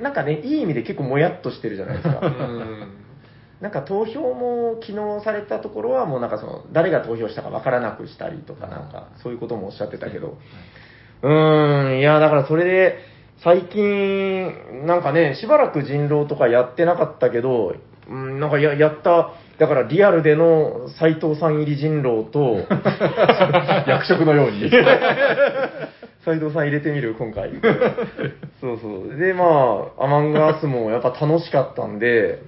[0.00, 2.20] なんかね、いい意味で結構もやっとしてるじゃないですか。
[2.20, 2.99] うん。
[3.60, 10.38] なんか投票も昨日されたところは、もうなんかその、誰が投票したかわからなくしたりとか、なんか、そういうこともおっしゃってたけど、
[11.22, 12.98] うーん、いや、だからそれで、
[13.42, 17.74] 最近、なんかね、しばらく人狼とかやってなかったけど、
[18.08, 22.56] うん、なんかややった、だからリアルでの斎藤さん入り人狼と、
[23.86, 24.70] 役職のように。
[26.24, 27.50] 斎藤さん入れてみる今回。
[28.60, 29.16] そうそう。
[29.16, 29.44] で、ま
[29.98, 32.42] あ、アマンガースもやっぱ楽しかったんで、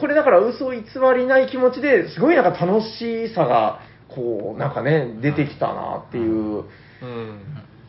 [0.00, 0.82] これだから嘘偽
[1.16, 6.64] りない気持ちですごいなんか楽しさが、こう、なんかね、出てきたなっていう、
[7.02, 7.40] うん。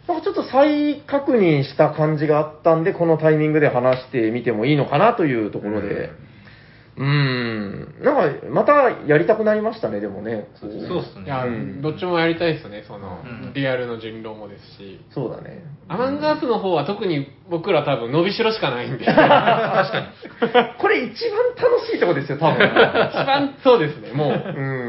[0.08, 10.48] なんかちょっと再確認した感じがあったんで、このタイミングで話してみてもいいのかなというところで、うーん、なんかまたやりたくなりましたね、でもね。
[10.60, 10.74] そうっ
[11.04, 11.26] すね。
[11.26, 15.00] いや、うんどっちもやりたいですね、その、うんリアルの人狼もですし。
[15.12, 15.64] そうだね。
[15.88, 19.04] アマンガースの方は特に僕ら多分伸びしろしかないんで。
[19.04, 22.60] 一確かこれ一番楽しいとこですよ、多分。
[22.60, 24.30] 番そうですね、もう。
[24.30, 24.34] う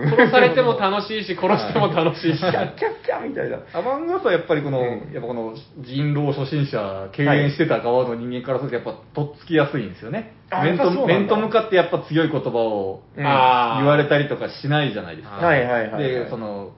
[0.06, 2.38] ん殺されても楽しいし、殺しても楽しいし。
[2.38, 3.58] キャッキャッキャみたいな。
[3.72, 10.34] アマンガースはやっぱりこの、うんやっぱこの人狼初心者、敬遠してた側の人間からするとやっぱとっつきやすいんですよね。
[10.50, 15.36] あ面とやっぱそうなんだ面と向かってやっぱ強い言葉を言われたりとかしないじゃないですか。
[15.36, 16.02] はいはいはいはい。
[16.02, 16.72] で、その、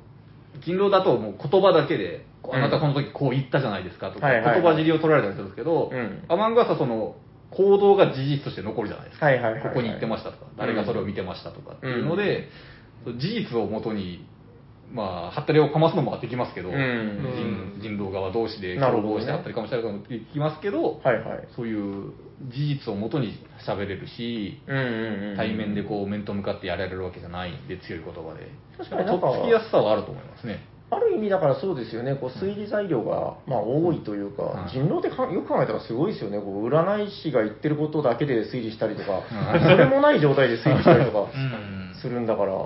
[0.64, 6.24] 人狼だともう言葉だけで、あなたこの時こう言ったじゃないですかとか、言葉尻を取られたりするんですけど、うん。
[6.28, 7.16] アマンガースはその、
[7.50, 9.28] 行動が事実として残るじゃないですか。
[9.68, 12.48] ここに行ってましたとか、誰がそれを見てましたとかっていうので、
[13.04, 14.26] 事実をもとに、
[14.90, 17.72] まあ、はったりをかますのもできますけど、うん。
[17.80, 19.20] 人人狼側同士でなるほどね。
[19.20, 21.00] 共謀してあったりかもしれないのもできますけど。
[21.54, 22.12] そういう
[22.48, 23.34] 事実をもとに
[23.66, 24.60] 喋れるし。
[25.36, 28.48] 対面でこう面と向かってやられるわけじゃないんで強い言葉で。
[28.76, 34.68] 確かにとっつきやすさはあると思いますねある意味だからそうですよね、こう推理材料が、まあ、多いというか、うん。
[34.68, 39.22] 人狼ってかよく考えたらすごいですよね、こう占い師が言ってることだけで推理したりとか、
[39.54, 39.60] うん。
[39.62, 41.94] それもない状態で推理したりとかうん。
[42.00, 42.56] するんだから、あ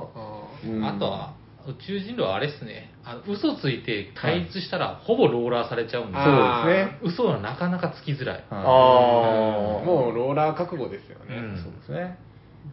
[0.64, 0.84] うん。
[0.84, 1.34] あとは、
[1.68, 2.92] 宇宙人狼はあれっすね。
[3.04, 6.98] あの嘘ついて対立したら、ほぼローラーされちゃうんで、あそうですね。
[7.02, 8.44] 嘘はなかなかつきづらい。
[8.50, 9.82] あー。
[9.82, 11.36] ーもうローラー覚悟ですよね。
[11.36, 11.62] うん。
[11.62, 12.18] そうですね。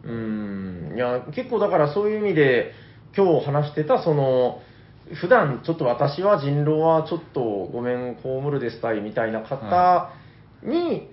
[0.02, 2.72] うん、いや、結構だからそういう意味で、
[3.16, 4.60] 今日話してた、その、
[5.12, 7.40] 普段ちょっと私は人狼はちょっと
[7.72, 10.10] ごめん、被るですたいみたいな方
[10.62, 11.08] に、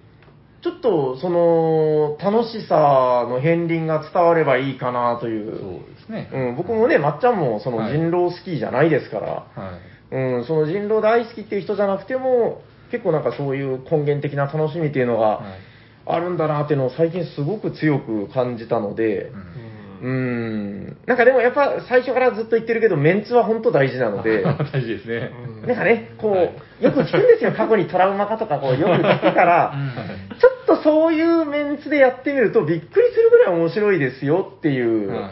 [0.62, 5.80] ちょっとその楽しさの片鱗が伝わればいいかなといそうう。
[5.80, 6.30] ですね。
[6.32, 9.80] うん、僕もね、まっちゃんもそのはい人狼好きじゃないですから、は
[10.12, 10.16] い。
[10.16, 12.62] うん、その人狼大好きっていう人じゃなくても、
[12.92, 15.72] 結構なんかそういう根源的な楽しみっていうのがはい。
[16.04, 19.61] あるんだなっていうのを最近すごく強く感じたので、うん
[20.02, 20.98] うーん。
[21.06, 24.44] なんかでもやっぱ最初からずっと言ってるけど、メンツは本当大事なので、
[24.74, 25.32] 大事ですね。
[25.62, 25.68] うん。
[25.68, 26.52] なんかね、こう、はい。
[26.82, 29.74] よく聞くんですよ、過去にトラウマ化とか、こう、 よく聞くから、
[30.40, 35.30] ちょっとそういうメンツでやってみるとびっくりするぐらい面白いですよっていう、はい。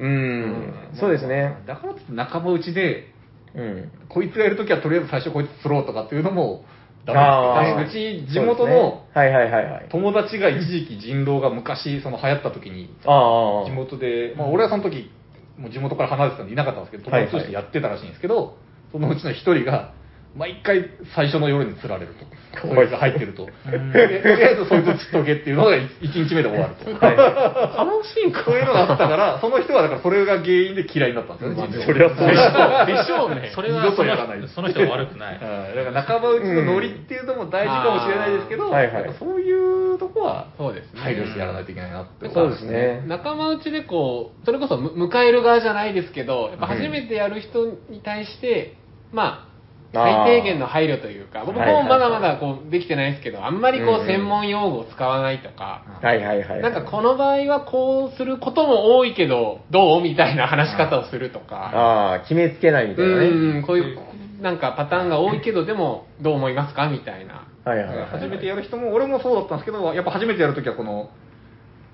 [0.00, 1.56] うん、そうですね。
[1.66, 3.14] だからって仲間内で
[3.54, 3.90] うん。
[4.08, 6.64] こいつがいるときはとりあえず最初こいつ釣ろうとかっていうのも
[7.06, 7.96] ダメです。
[7.98, 9.88] うち、地元のですねはいはいはいはい。
[9.90, 13.64] 友達が一時期人狼が昔、その流行った時に、ああ。
[13.66, 15.10] 地元で、まあ俺はその時、
[15.58, 18.56] もう地元から離れてたんでいなかったんですけど、友達としてやってたらしいんですけど、
[18.92, 19.92] そのうちの一人が、
[20.36, 22.26] 毎回最初の夜に釣られると。
[22.62, 23.46] そいつが入ってると。
[23.46, 25.88] でとりあえずそいつを釣っとけっていうのが1
[26.28, 26.90] 日目で終わると。
[26.90, 28.44] 楽しいんか？
[28.44, 33.50] そういうのがあったから、その人はだからそれが原因で嫌いになったんですよね、そりゃそうでしょでしょうね。
[33.54, 35.34] それはそのとやらないその人は悪くない。
[35.42, 39.52] はいだから仲間内のノリっていうのも大事かもしれないですけど、うんはいはいやっぱそうい
[39.94, 41.00] うとこはそうですね。
[41.00, 43.02] 配慮してやらないといけないなってそうですね。
[43.06, 48.74] 仲間内でこう、それこそむ迎える側じゃないですけど、やっぱ初めてやる人に対して、
[49.12, 49.53] まあ、
[49.94, 56.62] 最低限の配慮というか、僕もまだまだこうできてないですけど、あんまりこう専門用語を使わないとか、はいはいはい。
[56.62, 63.26] なんかこの場合はこうすることも多いけど、どうみたいな話し方をするとか、ああ、決めつけないみたいなね。
[63.28, 63.98] うん、こういう
[64.40, 67.46] なんかパターンが多いけど、でもどう思いますかみたいな。
[67.64, 68.06] はいはいはい。
[68.08, 71.10] 初めてやる人も、俺もそうだったんですけど、やっぱ初めてやるときはこの、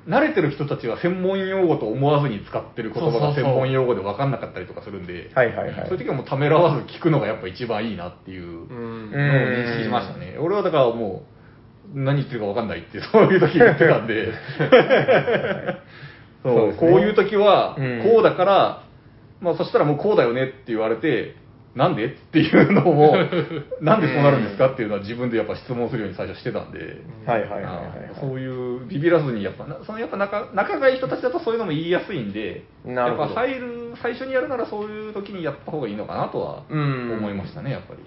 [0.08, 5.88] 慣れてる人たちは専門用語と思わずに使ってる言葉が専門用語で分かんなかったりとかするんで、はいはいはい。
[5.88, 9.10] そういう時はもうためらわず聞くのがやっぱ一番いいなっていううのをん。
[9.12, 10.38] 認識しましたね。
[10.38, 11.22] 俺はだからも
[11.94, 14.32] う、何言ってるか分かんないって、そういう時言ってたんで、
[16.42, 18.82] そうこういう時はうん、こうだから、
[19.40, 21.34] まあそしたらもうこうだよねって言われて、
[21.74, 22.06] なんで？
[22.06, 23.14] っていうのを、
[23.80, 24.68] なんでそうなるんですか？
[24.72, 26.78] っていうのは自分でやっぱ質問するように最初してたんで、
[27.26, 27.70] はいはいは
[28.14, 33.22] いそういうビビらずにやっぱなそのやっぱ仲仲がいい人たちだとそういうのも言いやすいんでなるほど。
[33.24, 37.12] やっぱ入る最初にやるならそういう時にやった方がいいのかなとはうん。
[37.18, 38.00] 思いましたねやっぱり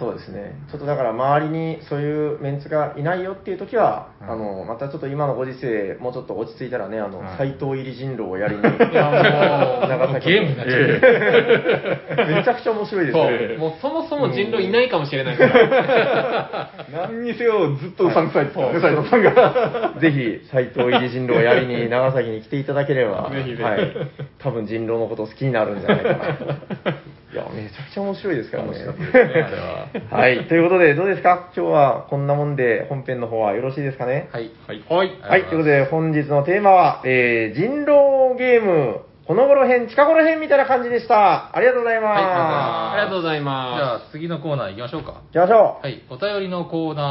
[0.00, 0.54] そうですね。
[0.70, 12.34] ちょっとだから周りにそういうメンツがいないよっていう時は、うんあの、またちょっと今のご時世、もうちょっと落ち着いたらね、あの、うん斎藤入り人狼をやりに、 いやもう長崎ゲームになっちゃう。
[12.34, 13.54] めちゃくちゃ面白いですね。
[13.56, 16.70] う、もうそもそも人狼いないかもしれないから。
[17.08, 23.92] 何にせよずっとうさんくさいですからね斉藤さんが ぜひ、斎藤入り人狼をやりに長崎に来ていただければ、ぜひぜひはい。
[24.38, 27.10] 多分人狼のこと好きになるんじゃないかなと。
[27.32, 28.70] いや、めちゃくちゃ面白いですからね。
[28.70, 30.46] 楽しかったですねあれは はい。
[30.48, 31.48] ということで、どうですか？
[31.56, 34.28] 今日はこんなもんで本編の方はよろしいですかね？
[34.32, 34.50] はい。
[34.66, 35.12] はいはい。
[35.20, 35.44] はい。
[35.44, 41.54] ということで、本日のテーマは、えー、人狼ゲーム、この頃編、近頃編みたいな感じでした。
[41.56, 42.20] ありがとうございます。
[42.20, 45.12] はいありがとうございじゃまあ次のコーナー行きましょうか。
[45.12, 45.86] 行きましょう。
[45.86, 46.02] はい。
[46.10, 47.02] お便りのコーナ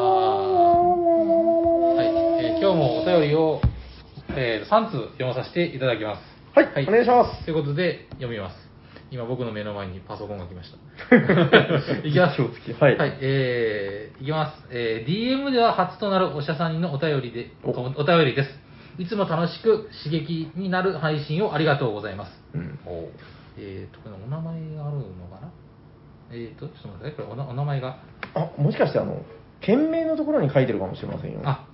[0.00, 1.96] ー。
[1.96, 2.06] はい。
[2.44, 3.60] えー今日もお便りを、
[4.36, 6.22] えー3通読まさせていただきます。
[6.54, 8.69] はいお願いしますということで、読みます。
[9.10, 11.16] 今僕の目の前にパソコンが来ました。
[12.06, 12.36] いきます。
[12.36, 14.68] 気をつけはいえー、いきます。
[14.70, 18.60] えー、DM では初となるおしゃさんにのお便りで、おおお便りです。
[18.98, 22.40] いつも楽しく刺激になる配信をありがとうございます。
[22.54, 22.78] うん
[23.58, 25.50] えーと、これお名前があるのかな？
[26.30, 27.34] えーと、ちょっと待ってください。
[27.34, 27.98] これおなお名前が？
[28.34, 29.22] あ、もしかしてあの、
[29.60, 31.40] 件名のところに書いてるかもしれませんよ。
[31.44, 31.66] あ、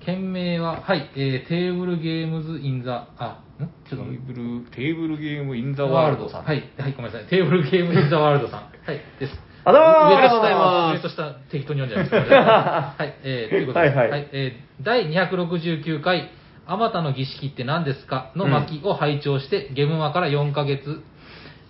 [0.00, 6.44] 件名は、はい、えー、 Table Games in the、あ、テーブルテーブルゲームインザザワールドさん。
[6.44, 7.28] はい、はい、ごめんなさい。
[7.28, 8.60] Table Game in the World さん。
[8.84, 9.40] はい、です。
[9.64, 10.96] あどうもありがとうございます。
[10.96, 12.36] 上と下、適当に読んじゃいました。
[12.98, 14.28] はい、えー、ということで、はいはい。
[14.32, 16.30] えー、第269回、
[16.66, 21.02] あまたの儀式って何ですかの巻を拝聴して、ゲームマから4ヶ月、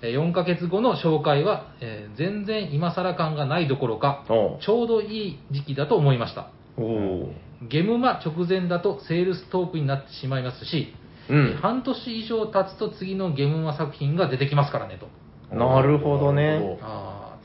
[0.02, 4.58] えー4ヶ月後の紹介は、えー全然今更感がないどころか、おう。
[4.60, 6.48] ちょうどいい時期だと思いました。
[6.76, 7.28] おー
[7.62, 10.92] ゲムマ直前だとセールストークになってしまいますし、
[11.28, 15.08] うん半年以上経つと次のゲムマ作品が出てきますからねと。
[15.54, 16.78] なるほどね。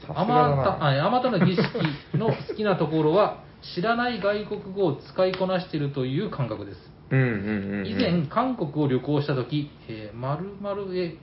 [0.07, 3.43] あまた、ああまたの儀式の好きなところは、
[3.75, 6.77] 知らない外国語を使いこなしているという感覚です。
[7.11, 7.87] うんうんうんうん。
[7.87, 11.15] 以前、韓国を旅行したとき、えー、〇〇へ、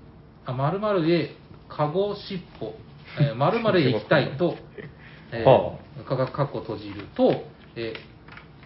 [0.44, 1.30] あ、〇〇へ、
[1.68, 2.74] カゴしっぽ、
[3.20, 4.54] えー、〇〇へ行きたいと、
[5.32, 7.32] えはー、かかかっこ閉じると、
[7.74, 7.98] えー、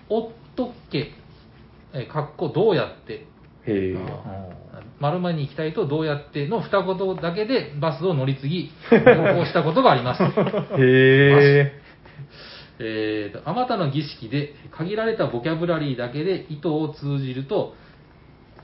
[0.09, 1.13] おっとっけ、
[1.95, 3.27] えー、かっこどうやって、
[3.71, 4.61] へえ。
[5.01, 10.23] 丸々に行きたいとどうやっての二言だけでバスを乗り継ぎ、 旅行したことがあります。
[10.23, 10.27] へ
[10.79, 11.81] え。
[12.83, 17.75] えーと、あまたの儀式で限られたボキャブラリーだけで意図を通じると、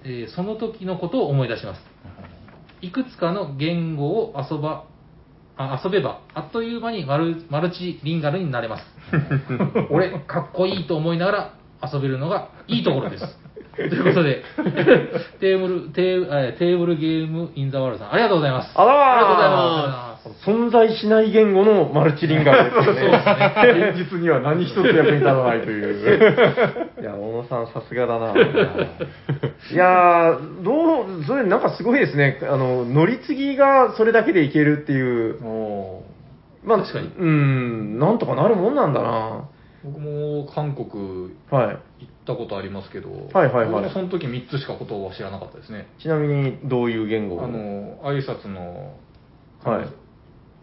[0.05, 1.81] えーその時のことを思い出します。
[2.83, 4.85] いくつかの言語を遊ば、
[5.57, 8.85] あ遊べば、あっという間にマルマルチリンガルになれます。
[9.91, 11.55] 俺、かっこいいと思いながら
[11.93, 13.46] 遊べるのがいいところです。
[13.77, 14.43] ということで、
[15.41, 18.73] テーブル、テーえーテーブルゲームインザワールドさん、ありがとうございます。
[18.75, 20.51] あらまありがとうございあます。
[20.51, 23.93] 存在しない言語のマルチリンガルです よね。
[23.93, 26.21] 現実には何一つ役に立たないという。
[27.01, 28.33] いや、小野さんさすがだな。
[28.35, 32.41] いやー、どう、それなんかすごいですね。
[32.43, 35.41] あの、乗り継ぎがそれだけでいけるっていう。
[35.41, 36.03] も
[36.65, 39.45] まあ、確かにうん、なんとかなるもんなんだな。
[39.85, 41.79] 僕も韓国はい。
[42.27, 45.87] 行ったことありますけど、はいはいはい僕もその時3つしか言葉を知らなかったですね。
[46.01, 48.95] ちなみに、どういう言語あの、挨拶の、
[49.65, 49.89] はい。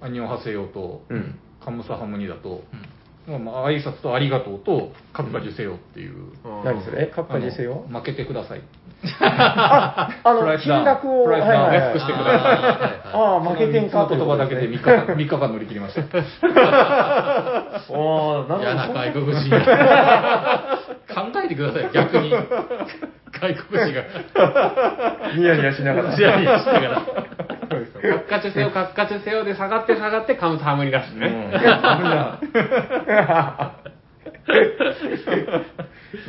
[0.02, 1.40] アニョンハセヨと、うん。
[1.64, 2.62] カムサハムニだと、
[3.28, 6.14] まあ、まあ挨拶とありがとうと、カッカジュセヨっていう。
[6.66, 7.04] 何それ？
[7.04, 8.62] え、カッパジェセよあの負けてください。
[9.22, 14.78] あ、あの、 プライスダウン金額を、プライスダウンしてくださいああ、負けてんかの言葉だけで3日。
[14.78, 16.02] 日間、 3日間乗り切りました。
[16.04, 18.62] ああ、なるほど。
[18.62, 19.56] 嫌な外国人。
[21.08, 22.32] 考えてください、逆に。
[23.34, 24.04] 外国人が。
[25.36, 26.16] ニヤニヤしながら。
[26.16, 27.02] ニヤニヤしながら。
[27.02, 31.52] カッカチュセヨ、カッカチュセヨで下がって下がってカムサハムニだしね。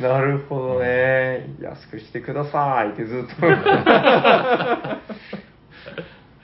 [0.01, 1.47] なるほどね。
[1.61, 3.41] 安くしてくださいってずっと。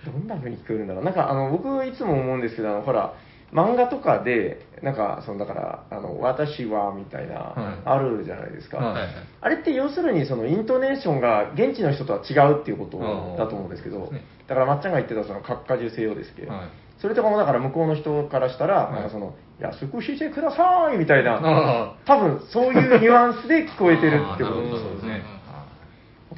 [0.06, 1.04] どんな風に聞こえるんだろう。
[1.04, 3.14] なんか、あの、僕いつも思うんですけど、あの、ほら、
[3.54, 7.82] 漫画とかで、なんか、その、だから、あの、私は、みたいな、はい。
[7.86, 8.78] あるじゃないですか。
[8.78, 9.02] はい。
[9.02, 9.10] はい
[9.44, 13.00] あれって要するに、その、イントネーションが現地の人とは違うっていうこと
[13.38, 14.24] だと思うんですけど、ね。
[14.48, 16.62] だから、まっちゃんが言ってた、その、閣下受精用ですけど、はい。
[17.02, 25.24] それとかもだから向こうの人からしたら、いなんかその、安くしてくださいみたいな、あ多分そういうニュアンスで聞こえてるってことですね。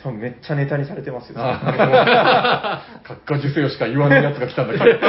[0.01, 1.35] 多分めっちゃネタにされてますよ。
[1.37, 4.99] あ 閣下受精しか言わないやつが来たんだから。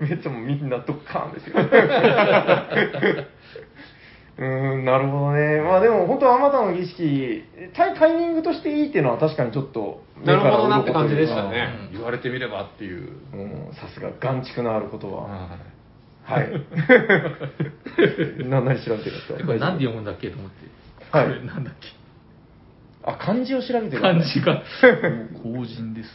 [0.00, 1.56] めっちゃもうみんなドッカーンですよ。
[4.38, 5.60] うーん、なるほどね。
[5.60, 13.08] まあでも本当はあまたの儀式、タイタイミングとしていいっていうのは確かにちょっとなるほどなって感じでした目ねうん言われてみればっていう。
[13.74, 15.16] さすが眼蓄のある言葉。
[15.16, 15.58] は
[16.24, 16.50] はい。
[18.48, 20.79] な、何調べてるんですかこれ何で読むんだっけと思って。
[21.12, 21.88] はいこれなんだっけ？
[23.02, 24.02] あ、漢字を調べてる。
[24.02, 24.54] 漢字が。
[24.54, 24.62] い。
[25.42, 26.08] 後人です。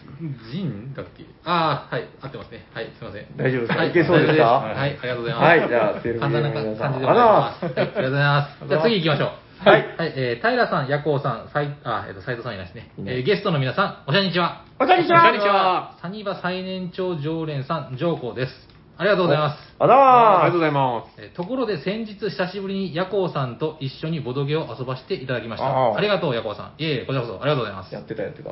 [0.52, 1.26] 人だっけ？
[1.44, 2.66] ああ、はい、合ってますね。
[2.74, 3.26] はい、すいません。
[3.36, 3.80] 大丈夫ですか？
[3.80, 4.44] はいいけそうですか？
[4.46, 5.44] はい、ありがとうございます。
[5.44, 7.66] はいじゃあセルフ簡単なゲームの皆さん感じでございます。
[7.66, 8.68] はい、ありがとうございます。
[8.70, 9.46] じゃあ次行きましょう。
[9.58, 12.92] はいはい、えー、平さん、ヤコウさん、さい、あ、えっ、と、斉藤さんいないですね。
[13.00, 14.66] いないえー、ゲストの皆さん、おしゃにちは。
[14.80, 15.98] おかにちはこんにちは。
[16.02, 18.75] サニバ最年長常連さん、ジョーコーです。
[18.98, 19.60] ありがとうございます。
[19.78, 21.22] あらーありがとうございます。
[21.22, 25.96] えーところで先日久しぶりにヤコウさんと一緒にボドゲを遊ばせていただきました。
[25.98, 26.82] ありがとう、ヤコウさん。
[26.82, 28.00] いえいえ、こちらこそありがとうございますや。
[28.00, 28.52] ってたやってた。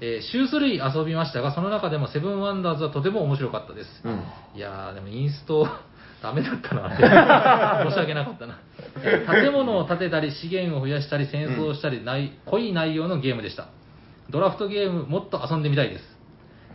[0.00, 3.88] えー週3遊びましたが、その中でもセブンワンダーズはとても面白かったです。
[4.04, 4.22] うん
[4.54, 5.68] いやー、でもインスト、
[6.22, 7.84] ダメだったな。
[7.90, 8.58] 申し訳なかったな。
[9.02, 13.66] えー建物を建てたり、資源を増やしたり、戦争をしたり、ない濃い内容のゲームでした。
[14.30, 16.18] ドラフトゲーム、もっと遊んでみたいです。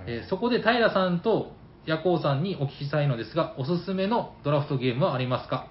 [0.06, 1.52] えーそこで平さんと
[1.88, 5.68] ヤコウさんにお聞きしたいのですが、おすすめのドラフトゲームはありますか？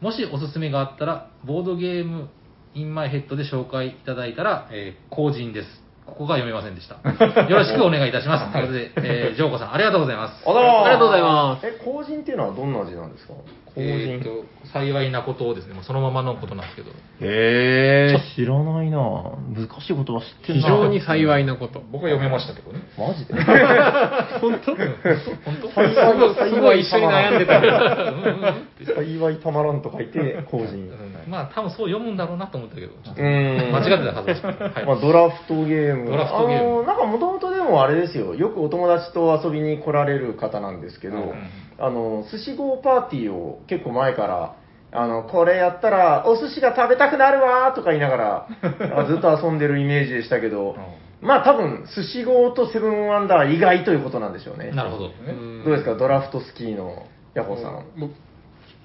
[0.00, 2.28] もしおすすめがあったら、ボードゲーム
[2.74, 5.68] インマイヘッドで紹介いただいたら、えー、後人です。
[6.06, 6.96] ここが読めませんでした。
[7.48, 8.52] よろしくお願いいたします。
[8.52, 10.42] ということで、えー、ジョーコさん、ありがとうございます。
[10.46, 13.34] ありがとうございますえ、後人っていうのはどんな味なんですか？
[13.76, 21.80] えーと、幸いなことをですね、もうそのままのことなんですけど、へー、知らないな難しい言葉知ってんな非常に幸いなこと。
[21.90, 22.80] 僕は読めましたけどね。
[22.96, 23.34] マジで？
[24.40, 24.76] 本当？
[24.76, 25.68] 本当？
[25.74, 28.94] 幸いすごい一緒に悩んでたけど。
[28.94, 30.90] 幸いたまらんと書いて、後人。
[31.28, 34.46] まあ、多分そう読むんだろうなと思ったけど、ちょっとうーん間違ってたはずです。
[34.46, 34.86] はい。
[34.86, 36.10] まあ、ドラフトゲーム。
[36.10, 38.34] ドラフトゲームあのなんかもともとでもあれですよ。
[38.36, 41.34] よくお友達と遊びに来られる方なんですけど、うん
[41.78, 44.54] あの、寿司号パーティーを結構前から、
[44.92, 48.46] あの、これやったらお寿司が食べたくなるわーとか言いながら、
[48.96, 50.76] あずっと遊んでるイメージでしたけど、
[51.20, 54.70] まあ多分、寿司号とセブンワンダー以外ということなんでしょうね。
[54.72, 55.04] なるほど。
[55.64, 57.04] どうですか、ドラフトスキーの
[57.34, 57.84] ヤホーさん。
[57.98, 58.12] 僕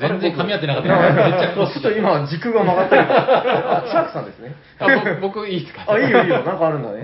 [0.00, 0.88] 全然噛み合ってなかった。
[0.88, 3.02] めっちゃちょっと今、軸が曲がってる。
[3.06, 4.54] あ、チャークさんですね。
[4.78, 4.86] あ
[5.20, 5.84] ぼ僕いいですか？
[5.86, 7.02] あ、いいよいいよ、なんかあるんだね。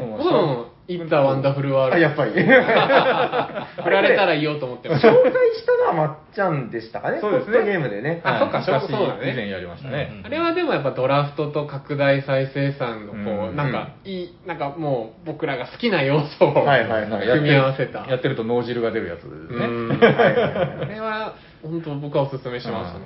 [0.88, 2.02] インターワンダフルワーあ、ルド。
[2.02, 2.30] やっぱり。
[3.82, 5.30] 振られたら言おうと思ってまし紹た。
[5.30, 7.18] 介したのはまっちゃんでしたかね。
[7.20, 8.20] そうですねゲームでね。
[8.24, 10.22] あそっか昔そうだね以前やりましたね。
[10.24, 18.06] あれはでもやっぱドラフトと拡大再生産のこう、うんなんかいい、なんかもう僕らが好きな要素をはいはいはい組み合わせた。
[18.08, 19.66] やってると脳汁が出るやつですね。
[19.66, 23.04] うんはいはいはいあれは本当僕はおすすめしましたね。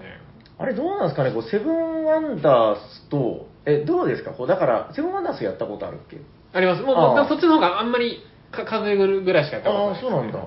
[0.58, 6.18] あれどうなんですかね、こうセブンワンダースと、え、どうですかこうだから、セブンワンダースやったことあるっけ
[6.52, 6.82] あります。
[6.82, 10.38] もうそっちの方があんまりか数えるぐらいしかやったことああ、ないですね、そうなんだ。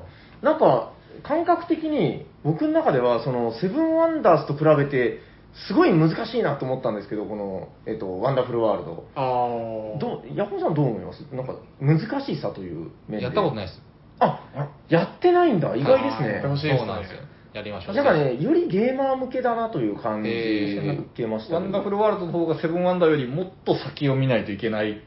[0.42, 0.92] なんか、
[1.24, 5.20] 感覚的に、僕の中では、その、セブンワンダースと比べて、
[5.68, 9.06] すごい難しいなと思ったんですけど、この、えっと、ワンダフルワールド。
[9.16, 11.22] あーどう、ヤホーさんどう思います？
[11.32, 13.26] なんか、難しさという面で。
[13.26, 13.82] やったことないです。
[14.20, 15.76] あ、あやってないんだ。
[15.76, 17.20] 意外ですねそうなんですよ。
[17.54, 17.96] やりましょう。
[17.96, 25.02] なんかね、よりゲーマー向けだなという感じえ受けましたねワンダフルワールドの方がセブンワンダーよりもっと先を見ないといけない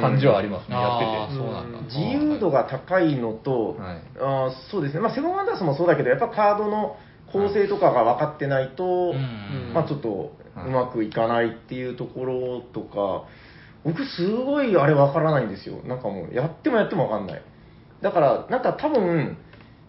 [0.00, 1.38] 感じはありますね、やってて。
[1.38, 1.80] そうなんだ。
[1.82, 6.96] 自由度が高いのと、はいあーそうですね、まあ、セブンワンダースもそうだけど、やっぱカードの
[7.32, 10.32] 構成とかが分かってないと、うんまあ、ちょっと
[10.66, 13.24] うまくいかないっていうところとか、
[13.84, 17.42] 僕、すごいあれ分からないんですよ、なんかもう、やってもやっても分かんない。
[18.00, 19.38] だから、なんか多分、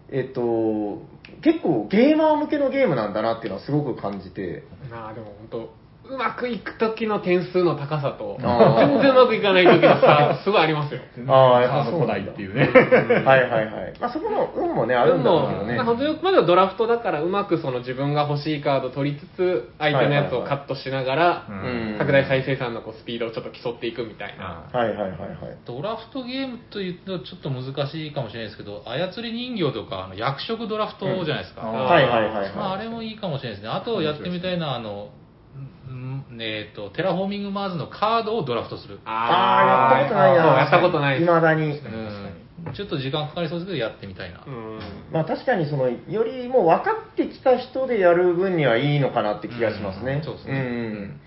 [0.09, 1.01] えっと、
[1.44, 5.83] 結構ゲーマー向けのゲームなんだなっていうのはすごく感じて、なあでも本当
[6.14, 12.70] うまくいく時の点数の高さと全然うまくいかない時の差 すごいありますよああ、やっカード来ぱそうないっていうね。
[13.26, 13.93] はいはいはい。
[13.99, 15.80] まあ、そこの運もね、あるんだろうけどね。
[15.80, 25.18] 本当にまではドラフトだからうまくその自分が欲しいカード取りつつ相手のやつをカットしながらうん拡大再生産のこうスピードをちょっと競っていくみたいなはいはいはいはい。
[25.66, 31.64] ドラフトゲームというとちょっと難しいかもしれないですけど、操り人形とかあの役職ドラフトじゃないですか。
[31.64, 32.84] うんはいはいはいまあ、あはい。
[32.84, 33.70] れもいいかもしれないですね。
[33.70, 35.09] あとやってみたいのは、あの、
[36.39, 38.99] えっ、と、テラフォーミングマーズのカードをドラフトする。
[39.05, 40.43] ああ、やったことないな。
[40.43, 41.71] そうやったことないいまだに。
[41.71, 42.74] うん。
[42.74, 44.43] ちょっと時間かかりそうですけど、やってみたいな。
[44.47, 44.80] うん
[45.11, 50.13] まあ確かにその、よりもう分かってきた人でやる分にはいいのかなって気がしますね。
[50.13, 51.19] うんそうですねん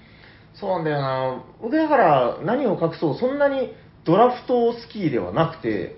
[0.55, 1.45] そうなんだよな。
[1.61, 3.73] 僕だから何を隠そう、そんなに
[4.05, 5.97] ドラフト好きではなくて、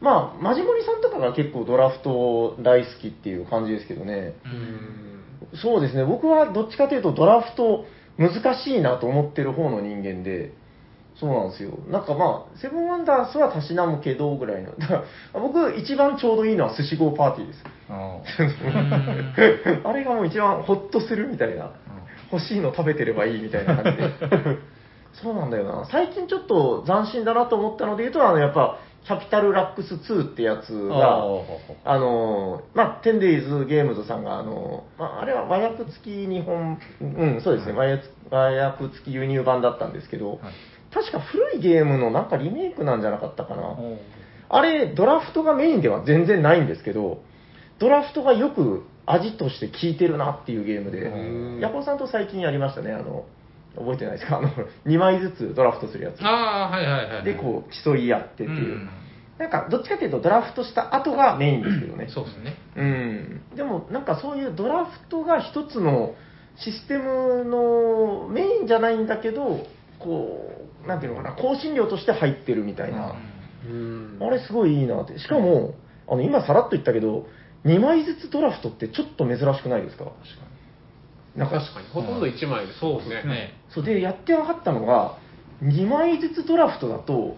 [0.00, 4.34] まあ、マジモリさんとかが結構ドラフト大好きっていう感じですけどね。
[5.52, 5.58] うん。
[5.58, 7.84] そうですね、僕はどっちかというとドラフト
[8.20, 10.52] 難しいなと思ってる方の人間で、
[11.18, 11.78] そうなんですよ。
[11.90, 14.76] なんかまあ、セブンワンダースはたしなむけどぐらいの。
[14.76, 17.64] だから僕一番ちょうどいいのは寿司号パーティーです。
[19.84, 21.72] あ れがもう一番ホッとするみたいな。
[22.32, 24.08] 欲しいの食べてればいいみたいな感じで。
[25.20, 25.84] そうなんだよな。
[25.90, 31.24] 最近ちょっと斬新だなと思ったので言うと、あの、やっぱ、キャピタルラックス2ってやつが、
[31.84, 37.72] あの、まあ、テンデイズゲームズさんが、あの、まあ、あれは和訳付き日本、うん、そうですね、
[38.30, 40.40] 和訳付き輸入版だったんですけど、
[40.92, 43.76] 確か古いゲームのなんかリメイクなんじゃなかったかな。
[44.48, 47.22] あれ、ドラフトがメインでは全然ないんですけど、
[47.78, 53.24] ドラフトがよく味として効いてるなっていうゲームで、ヤコウさんと最近やりましたね、あの、
[53.76, 54.38] 覚えてないですか？
[54.38, 54.48] あの、
[54.86, 56.20] 2枚ずつドラフトするやつ。
[56.22, 57.24] ああ、はいはいはい。
[57.24, 58.74] で、こう、競い合ってっていう。
[58.74, 58.88] うん
[59.40, 62.08] なんか、どっちかっていうと、ドラフトした後がメインですけどね。
[62.10, 62.56] そうですね。
[62.76, 63.56] うん。
[63.56, 66.12] でも、なんかそういうドラフトが一つの
[66.56, 69.64] システムのメインじゃないんだけど、
[69.98, 70.46] こ
[70.84, 73.14] う、なんていうのかな、香辛料として入ってるみたいな。
[73.66, 75.18] うんあれすごいいいなって。
[75.18, 75.72] しかも、
[76.06, 77.24] あの、今さらっと言ったけど、
[77.64, 80.04] 2枚ずつドラフトってちょっと珍しくないですか？
[81.34, 83.54] なんか、確かにほとんど1枚ですそうですね。
[83.74, 85.16] そうで、やって分かったのが、
[85.62, 87.36] 2枚ずつドラフトだと、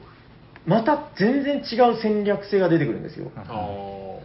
[0.66, 3.30] また全然違う戦略性が出てくるんですよ。
[3.36, 4.18] あ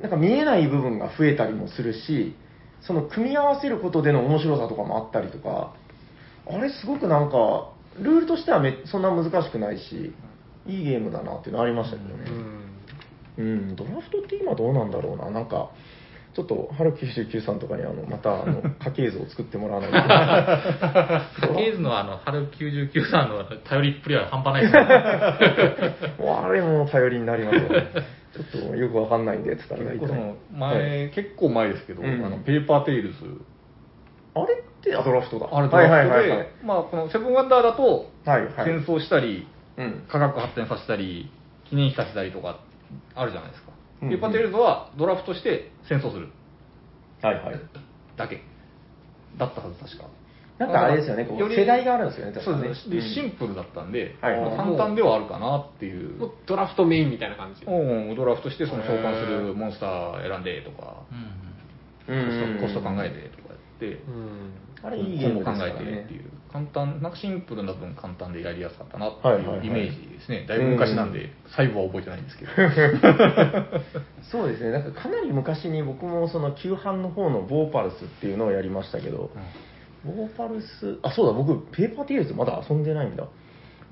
[0.00, 2.34] なんか見えない部分が増えたりもするし、
[2.80, 5.74] その組み合わせることでの面白さとかもあったりとか、
[6.46, 10.12] あれすごくなんか、ルールとしてはめそんな難しくないし、
[10.66, 13.42] いいゲームだなっていうのありましたけどーうね。
[13.42, 15.70] んうん、ドラフトって今どうなんだろうな、なんか、
[16.38, 19.90] ちょっと、春99さんとかにあの、また、あの、家系図を作ってもらわない
[21.40, 21.48] と。
[21.58, 26.14] 家系図のあの、春99さんの頼りっぷりは半端ないですね。
[26.24, 27.88] もうあれも頼りになりますよね。
[28.32, 30.06] ちょっとよくわかんないんで、伝えないと。
[30.06, 33.16] 結構そのはい前、結構前ですけど、うんあのペーパーテイルズ、
[34.34, 35.48] あれって、あ、ドラフトだ。
[35.50, 40.04] あれドラフトはいはいはいはいで、まあ、このセブンワンダーだと、はいはい戦争したり、うん。
[40.08, 41.32] 科学発展させたり、
[41.68, 42.60] 記念碑させたりとか
[43.16, 43.67] あるじゃないですか。
[44.02, 46.28] うんペーパーテイルズはドラフトして戦争する
[47.22, 47.60] はいはい。
[48.16, 48.42] だけ
[49.36, 50.08] だったはず、確か。
[50.58, 52.58] なんかあれですよね、こうより世代があるんですよね、確かね。
[52.58, 52.96] そうですね。
[52.96, 56.18] で、うんシンプルだったんで、はいまあ簡単ではあるかなっていう。
[56.18, 61.02] もうドラフトメインみたいな感じうんドラフトしてその召喚するモンスター選んでとか、
[62.08, 64.52] うんうんコストコスト考えてとかやって、うん
[64.82, 66.24] あれいいゲーム考えてっていね。
[66.48, 70.46] う、簡単、なんかシンプルな分簡単でやりやすかったなってはいうイメージですね。
[70.46, 72.50] だいぶ昔なんで、細部は覚えてないんですけど。
[74.30, 79.30] そうですね、なんかかなり昔に僕もその旧版の方のボーパルスっていうのをやりましたけど、
[80.04, 83.26] ボーパルス、あ、そうだ、僕、ペーパーテイルズまだ遊んでないんだ。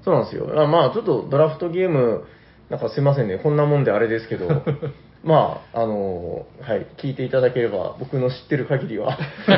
[0.02, 0.48] そうなんですよ。
[0.62, 2.24] あまあ、ちょっとドラフトゲーム、
[2.70, 4.62] なんかすいませんね、こんなもんであれですけど、
[5.26, 9.52] まあ、あの、はい、聞いていただければ、僕の知ってる限りは ご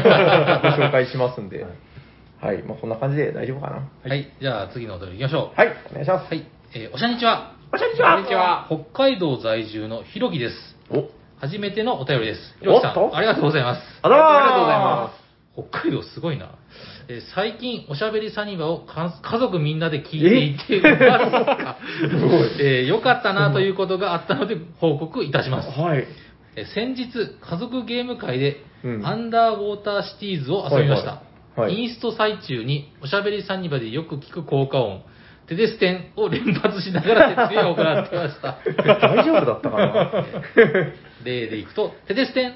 [0.71, 1.67] 紹介しますんで、
[2.41, 4.09] はい、まあ、こんな感じで大丈夫かな？
[4.09, 5.61] はい、じゃあ次のお便り行きましょう。
[5.61, 6.35] はい、お願いします。
[6.35, 7.53] はい、えーおしゃにちは。
[7.71, 10.57] おしゃにちはこんにちは北海道在住のひろきです。
[10.91, 11.05] お、
[11.39, 12.57] 初めてのお便りです。
[12.61, 13.83] ひろきさん、ありがとうございます。
[14.01, 14.21] ありが
[14.55, 16.49] とうございます北海道すごいな。
[17.09, 20.77] えー最近、おしゃべりサニバをか家族みんなで聞いていて
[22.61, 25.71] えーよかったなということがあったので報告いたします。
[25.71, 26.07] はい。
[26.57, 27.09] え先日、
[27.41, 31.11] 家族ゲーム会で、うんアンダーウォーターシティーズを遊びました。
[31.11, 35.03] はいはいはいインスト最中に、おしゃべりサニバでよく聞く効果音、
[35.49, 38.59] テデステンを連発しながら説明を行っていました。
[38.85, 40.25] 大丈夫だったかな？
[41.25, 42.55] 例でいくと、テデステン、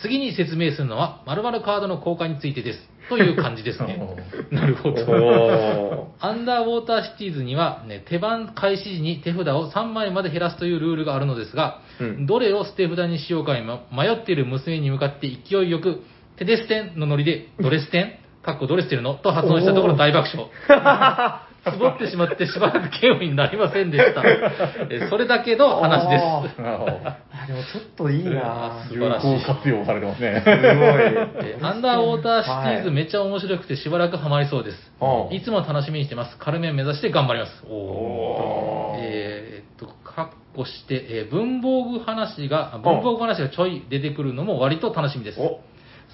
[0.00, 2.78] 次に説明するのは、〇〇カードの交換についてです。
[3.08, 4.00] という感じですね。
[4.50, 5.04] なるほど。
[5.04, 16.02] おアンダーウォーターシティーズには、ね、手番開始時に手札を3枚まで減らすというルールがあるのですが、うんどれを捨て札にしようか今迷っている娘に向かって勢いよく、
[16.36, 20.50] テデステンのノリで、ドレステンかっこドレステルのと発音したところ大爆笑。
[21.72, 24.22] つぼってしまってしばらくゲームになりませんでした。
[24.90, 26.24] えそれだけの話です。
[26.58, 27.00] あなるほど。
[27.04, 30.42] あでもちょっといいな素有晴らしい効活用されてますね。
[30.44, 30.56] すごい。
[31.42, 34.92] えアンダーウォーターシティーズはいめっちゃ面白くてしばらくハマりそうです。
[35.00, 36.36] ああいつも楽しみにしてます。
[36.38, 37.64] 軽め目指して頑張ります。
[37.68, 45.40] おおーえーっと、かっこして、えー文房具話が、文房具話がちょい出てくるのも割と楽しみです。
[45.40, 45.60] お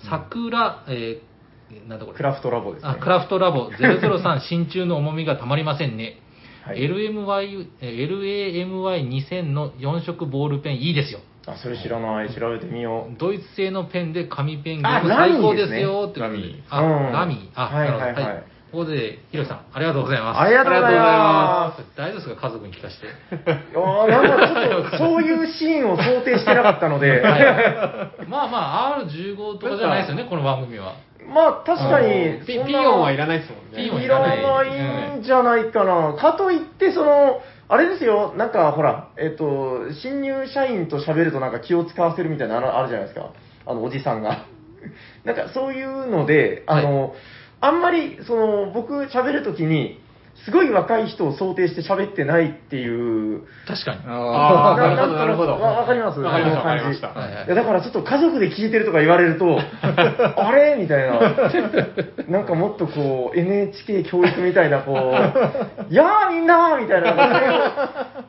[0.09, 1.32] 桜、えー
[1.89, 2.16] なんだこれ？
[2.16, 2.91] クラフトラボですね。
[2.91, 6.18] あ、クラフトラボ003 新中の重みがたまりませんね。
[6.64, 11.20] はい LMY、えー LAMY2000 の4色ボールペンいいですよ。
[11.47, 12.31] あ、それ知らない。
[12.33, 13.18] 調べてみよう。
[13.18, 17.39] ドイツ製のペンで紙ペンゲあーム最高ですよってことでラミーあ、うんラミー。
[17.55, 17.89] あ、はい。
[17.91, 18.43] はいはいはい。
[18.70, 20.41] ここで、ひろきさん、ありがとうございます。
[20.41, 21.85] ありがとうございます。
[21.95, 22.49] 大丈夫ですか？
[22.49, 23.07] 家族に聞かせて。
[23.77, 27.23] あーなんかちょっと、 そういうシーンを想定してなかったので、
[28.29, 30.95] まあまあ、R15 とかじゃないですよね、この番組は。
[31.29, 33.77] まあ確かに、ピピヨンはいらないですもんね。
[33.77, 36.14] ピヨンいらないんじゃないかな。
[36.14, 43.33] かといって、その、あれですよ、なんかほら、えっと、新入社員と喋るとなんか気を使わせるみたいなのあるじゃないですか。
[43.64, 44.45] あの、おじさんが。
[45.25, 47.14] なんかそういうので、あの、
[47.62, 50.02] あんまり、その、僕喋るときに、
[50.45, 54.01] すごい若い人を想定して喋ってないっていう、確かに。
[54.07, 54.80] あー。
[54.80, 55.53] なるほどなるほど。
[55.53, 56.20] わわかります？
[56.20, 57.09] わかりましたわかりました。
[57.11, 57.47] はいはい。
[57.47, 60.76] いやだからちょっと家族で聞いてるとか言われると、 あれ？
[60.80, 61.20] みたいな、
[62.28, 64.97] なんかもっとこう、NHK 教育みたいな、こう、
[65.95, 67.12] やーみんなーみたいな、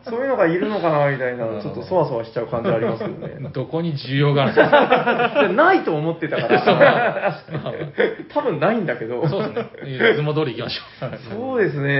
[0.05, 3.49] そういうのがいるのかなみたいな、ちょっとそわそわしちゃう感じありますけどね。
[3.53, 5.47] どこに需要があるか。
[5.53, 7.33] ないと思ってたから、
[8.33, 9.27] 多分ないんだけど。
[9.27, 9.53] そうです
[9.85, 10.11] ね。
[10.13, 11.09] いつも通り行きましょう。
[11.49, 11.92] そうですね、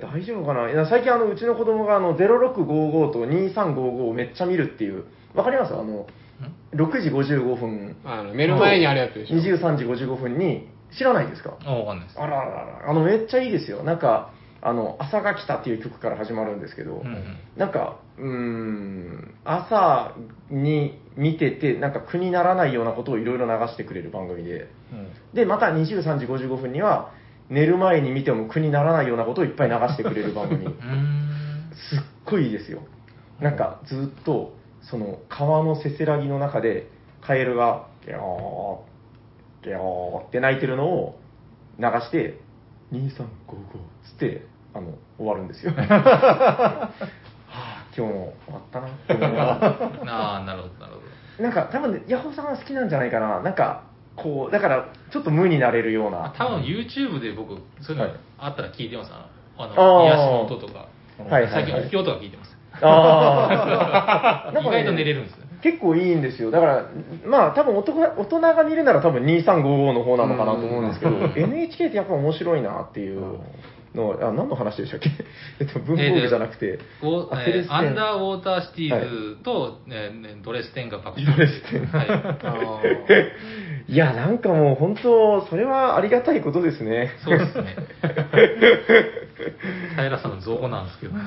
[0.00, 0.70] 大丈夫かな？
[0.70, 5.74] いや最近あの、うちの子供があの0655と2355をめっちゃ見るっていう、わかります？
[5.74, 6.06] あの、
[6.74, 11.56] 6時55分、あの、寝る前にあるやつでしょ？23時55分に、知らないですか？
[11.64, 12.20] あ、わかんないです。
[12.20, 12.50] あららら
[12.82, 13.82] ら、あの、めっちゃいいですよ。
[13.82, 14.32] なんか、
[14.62, 17.24] あの、朝が来たっていう曲から始まるんですけど、うんうん。
[17.56, 20.14] なんか、うーん、朝
[20.50, 24.68] に見てて、なんか苦にならないようなことをいろいろ流してくれる番組で、
[25.32, 27.12] で、また23時55分には、
[27.50, 30.64] 寝る前に見ても苦にならないようなことをいっぱい流してくれる番組。
[31.90, 32.80] すっごいいいですよ。
[33.40, 36.88] なんかずっと、その川のせせらぎの中で、
[37.20, 38.78] カエルが、ギャー、
[39.64, 41.18] ギャーって鳴いてるのを
[41.78, 42.38] 流して、
[42.92, 43.08] 2355
[44.04, 45.72] つって、あの、終わるんですよ。
[45.76, 46.92] は
[47.48, 49.54] あ、今日も終わったなって思いながら
[50.06, 51.00] ああ、なるほど、なるほ
[51.38, 51.42] ど。
[51.42, 53.40] なんか多分ね、ヤホーさんは好きなんじゃないかな。
[53.40, 53.82] なんか、
[54.22, 56.34] こう、だから、ちょっと無になれるような。
[56.36, 59.10] 多分 YouTube で僕、そういうのはいあったら聞いてます。
[59.12, 59.28] あ
[59.66, 60.86] の、あの癒しの音とか。
[61.28, 62.56] はいはいはい最近お経とか聞いてます。
[62.82, 64.58] ああ。
[64.60, 65.46] 意外と寝れるんですよ。
[65.62, 66.50] 結構いいんですよ。
[66.50, 66.84] だから、
[67.26, 73.38] まあ、多分大人大人が見るなら多分2355の方なのかなと思うんですけど、NHK ってやっぱ面白いなっていう
[73.94, 75.10] のは、あ、何の話でしたっけ？
[75.60, 81.26] えっと、文房具じゃなくて、こうあテレステンえーアンダーウォーターシティーズと、ねねドレステンが爆笑。
[81.34, 82.06] ドレステンはい。
[82.10, 82.80] あ
[83.88, 87.10] いや、なんかもう本当、それはありがたいことですね。
[87.24, 87.76] そうですね。
[89.96, 91.14] 平さんの造語なんですけど。
[91.14, 91.18] ど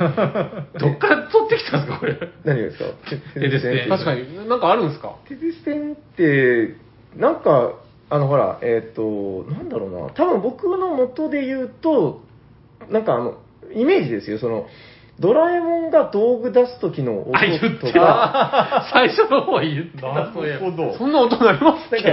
[0.93, 2.17] っから取ってきたんですか、これ？
[2.45, 2.85] 何がですか？
[3.33, 5.15] テレステンー確かに、なんかあるんですか？
[5.27, 6.75] テレステンって、
[7.17, 7.73] なんか、
[8.09, 12.21] あの、ほら、えっ、と、なんだろうな、多分僕の元で言うと、
[12.89, 13.35] なんかあの、
[13.73, 14.67] イメージですよ、その、
[15.19, 18.91] ドラえもんが道具出す時の音あ、言っとてか、た。
[18.91, 20.71] 最初の方言ってた、そういえば。
[20.71, 22.09] どそんな音鳴りますっなんか、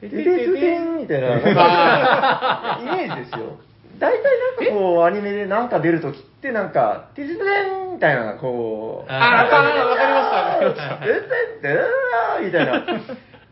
[0.00, 3.58] けテテテテンみたいな、なんかイメージですよ。
[3.98, 4.22] 大体
[4.60, 7.40] なんかこう、アニメでなんか出るときって、なんか、テテテ
[7.88, 10.36] ンみたいな、こう、ああ、わかりわかりました。
[10.36, 11.20] わかりましたテテ
[11.62, 11.74] テ
[12.42, 12.84] ンみたいな、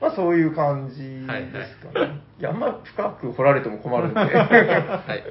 [0.01, 2.21] まあそういう感じですかね。
[2.41, 4.19] いや、あんま深く掘られても困るんで。
[4.19, 5.23] はい。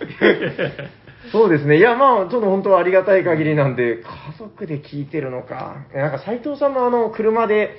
[1.32, 1.78] そうですね。
[1.78, 4.03] いや、まあ、ちょっと本当ありがたい限りなんで、家
[4.39, 5.86] 族で聞いてるのか。
[5.93, 7.78] えなんか斉藤さんもあの、車で、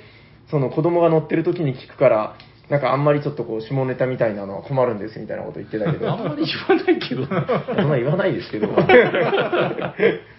[0.49, 2.35] その子供が乗ってる時に聞くから、
[2.69, 7.25] なんかあんまりちょっとこう、下ネタみたいなのは困るんですみたいなこと言ってたけど、あんまり言わないけど。
[7.25, 7.33] そ
[7.81, 8.67] んな言わないですけど。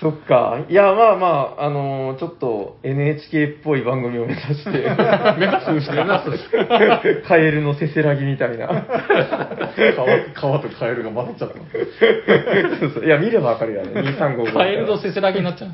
[0.00, 0.64] そっか。
[0.68, 1.26] いや、まあま
[1.58, 8.68] あ、あのーちょっと NHK っぽい番組を目指して、目指すんですかカエルのせせらぎみたいな。
[9.96, 11.56] 川川とカエルが混ざっちゃった。
[12.78, 14.00] そうそういや、見ればわかるよね。
[14.12, 14.52] 2355。
[14.52, 15.70] カエルのせせらぎになっちゃう。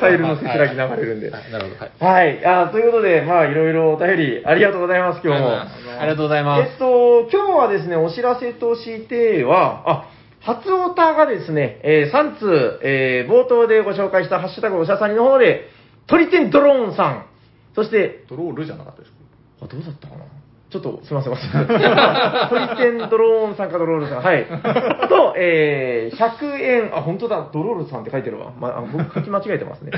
[0.00, 1.30] カエルのせせらぎ流れるんで。
[1.30, 2.10] はいなるほど。
[2.10, 2.26] はい。
[2.26, 2.46] はい。
[2.46, 5.48] あということで、まあ、いろいろお便りありがとうございます、今日も。
[5.48, 6.72] ありがとうございますありがとうございます。
[6.72, 10.15] えっと、今日はですね、お知らせとしては、あ、
[10.46, 15.68] 初オタがですね、えー3通、えー冒頭でご紹介したハッシュタグおしゃさにの方で、
[16.06, 17.26] トリテンドローンさん、
[17.74, 19.18] そして、ドロールじゃなかったですか？
[19.62, 20.24] あ、どうだったかな？
[20.68, 21.78] ちょっと、すいません、すいません。
[22.48, 24.46] トリテンドローンさんかドロールさん、はい。
[25.08, 28.52] と、えー、100円、あ、本当だ、ドロールさんって書いてるわ。
[28.58, 29.92] まあ、僕書き間違えてますね。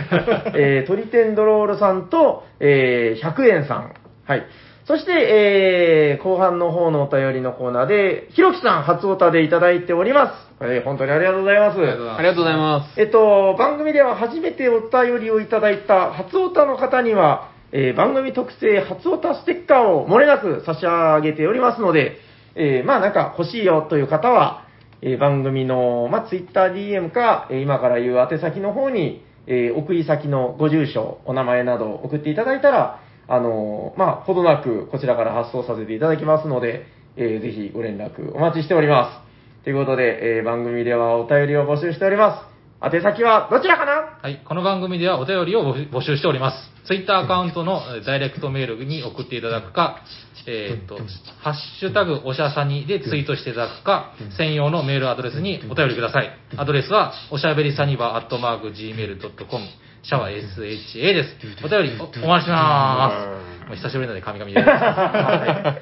[0.55, 3.95] えー、トリテンドロールさんと、えー、100円さん。
[4.27, 4.47] はい。
[4.89, 10.65] そして、えー、後半の方のお便りのコーナーで、ひろきさん初オタでいただいております。
[10.65, 11.79] えー、本当にありがとうございます。
[11.79, 12.99] ありがとうございます。
[12.99, 22.17] えっと、番組では初めてお便りをいただいた初オタの方には、えー番組特製初オタステッカーを漏れなく差し上げておりますので、
[22.55, 24.65] えーまあなんか欲しいよという方は、
[25.03, 39.23] えー番組の、まあ、TwitterDM か、えー今から言う宛先の方に、えー送り先のご住所、お名前などを送っていただいたら、あのまあ、ほどなくこちらから発送させていただきますので、えーぜひご連絡お待ちしておりま
[39.61, 39.65] す。
[39.65, 42.49] ということで、えー番組ではお便りを募集しております。
[42.81, 44.19] 宛先はどちらかな？
[44.23, 44.41] はい。
[44.47, 46.57] この番組ではお便りを募集しております。
[46.87, 50.01] ツイッターアカウントのダイレクトメールに送っていただくか、
[50.47, 50.97] えっ、と、
[51.43, 56.31] ハッシュタグおしゃさにでツイートしていただくか、専用のメールアドレスにお便りください。
[56.57, 59.65] アドレスは、おしゃべりサニバアットマーク Gmail.com、
[60.09, 61.37] シャワー SHA です。
[61.63, 63.13] お便りおお待ちしてま
[63.61, 63.67] す。
[63.69, 64.59] もう久しぶりなので、神々で。
[64.59, 65.75] は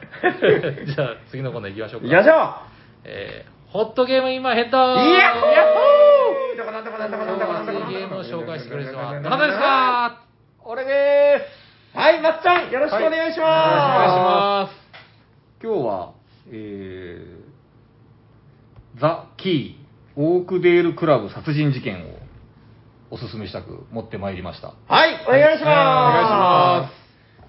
[0.82, 2.08] い じゃあ、次のコーナー行きましょうか。
[2.08, 2.56] よいしょ
[3.04, 10.22] えー、ホットゲームインマイヘッドイヤッホーどこなんだこなんだこなんだこなんだこゲームを紹介してくれる人はどなたですか
[10.64, 14.74] 俺でーすはい、まっちゃん、よろしくお願いしお願いしまます。
[15.62, 16.10] 今日は、
[16.50, 22.25] えー、ザ・キー、オークデールクラブ殺人事件を
[23.16, 24.72] おすすめしたく持ってまいりました。
[24.72, 24.74] す。
[24.88, 26.90] はい、お願いしま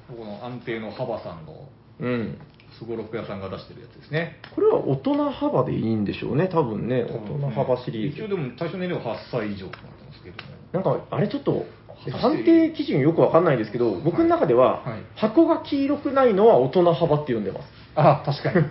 [0.08, 1.68] この安定の幅さんの
[2.00, 2.04] す。
[2.04, 2.40] うん。
[2.80, 4.40] すごろく屋さんが出してるやつですね。
[4.56, 8.22] これは大人幅でいいんでしょうね、多分ね、大人幅シリーズ。
[8.22, 10.52] 一応でも対象年齢は8歳以上となってますけども。
[10.72, 11.66] なんか、あれちょっと、
[12.14, 17.66] 判定基準よくわかんないですけど、僕の中では、はい箱が黄色くないのは大人幅って呼んでます。
[17.96, 18.66] あ、確かに。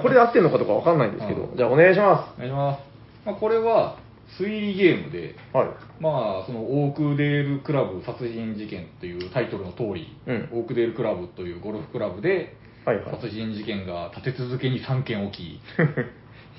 [0.00, 2.94] これで合ってるのかどうかわかんないんですけど、じゃあお願いしまお願いします。
[3.26, 3.96] まあ、これは
[4.38, 5.56] 推理ゲームで、す。
[5.56, 5.68] はい。
[6.00, 13.20] まあ、そのオークデールクラブ殺人事件というタイトルの通り、うんオークデールクラブというゴルフクラブで、はいはい。
[13.20, 15.60] 殺人事件が立て続けに3件起き、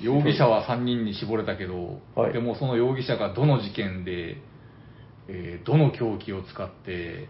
[0.04, 4.36] 容疑者は3人に絞れたけど、はいでもその容疑者がどの事件で、
[5.28, 7.28] えーどの凶器を使って、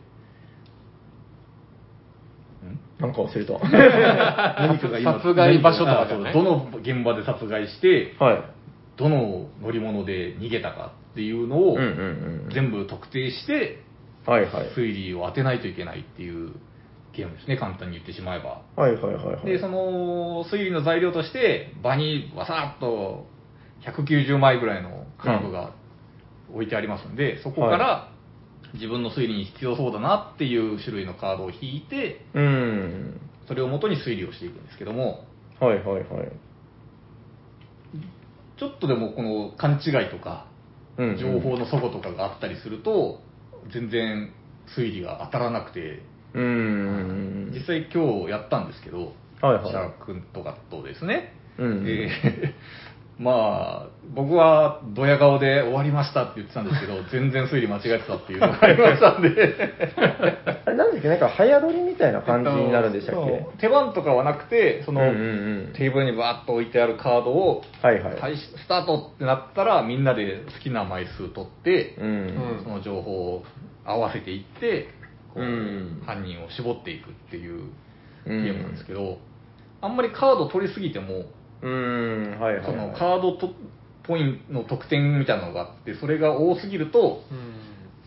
[2.66, 2.78] ん？
[3.00, 3.52] なんか忘れた。
[4.66, 8.42] 何かが今殺害場所とかどの現場で殺害して、はい。
[8.96, 11.84] どの乗り物で逃げたかっていうのをうんうん
[12.46, 12.50] うん。
[12.52, 13.82] 全部特定して
[14.26, 14.72] はいはい。
[14.76, 16.52] 推理を当てないといけないっていう
[17.14, 19.46] ゲームですね簡単に言ってしまえばはいはいはいはい。
[19.46, 23.26] でその推理の材料として場にわさっと
[23.86, 25.72] 190枚ぐらいのカードが
[26.52, 28.12] 置いてありますんで、そこから
[28.74, 33.20] 自分の推理に必要そうだなっていう種類のカードを引いてうん。
[33.46, 35.24] それを元に推理をしていくんですけども
[35.60, 36.32] はいはいはい。
[38.58, 40.46] ちょっとでもこの勘違いとか
[40.96, 43.20] 情報の齟齬とかがあったりすると
[43.72, 44.32] 全然
[44.76, 46.02] 推理が当たらなくて
[46.34, 47.52] うーん。
[47.54, 49.66] 実際今日やったんですけど、はいはい。
[49.68, 59.18] シャークとかとですね、うんえーまあ僕はドヤ顔で終わりましたって言ってたんですけど 全然推理間違えてたっていうのがありました。
[59.18, 59.54] んで
[60.66, 65.18] あれなんですっけなんか早撮りみたいな感じになるんでしたっけ、そう手番とかはなくてその、うんうんう
[65.70, 65.72] ん。
[65.74, 68.36] テーブルにバーッと置いてあるカードをはいはい。
[68.36, 72.06] スタートってなったらみんなで好きな枚数取って、うん。
[72.06, 72.12] う
[72.60, 73.44] んその情報を
[73.86, 74.88] 合わせていって
[75.32, 76.02] こう、うん。
[76.04, 77.62] 犯人を絞っていくっていう
[78.26, 78.44] ゲうん。
[78.44, 79.18] ームなんですけど、
[79.80, 81.24] あんまりカード取りすぎても、
[81.66, 82.98] うーん、はいはい、そのはい。
[82.98, 83.50] カードと
[84.04, 87.22] ポイントの得点みたいなのがあってそれが多すぎると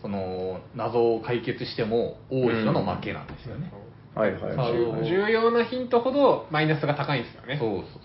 [0.00, 3.70] その謎を解決しても多い人の負けなんですよね、
[4.14, 4.56] はいはいはい。
[4.56, 5.04] そう。
[5.04, 7.58] 重要なヒントほどマイナスが高いんですよね。
[7.60, 8.00] そうそうそう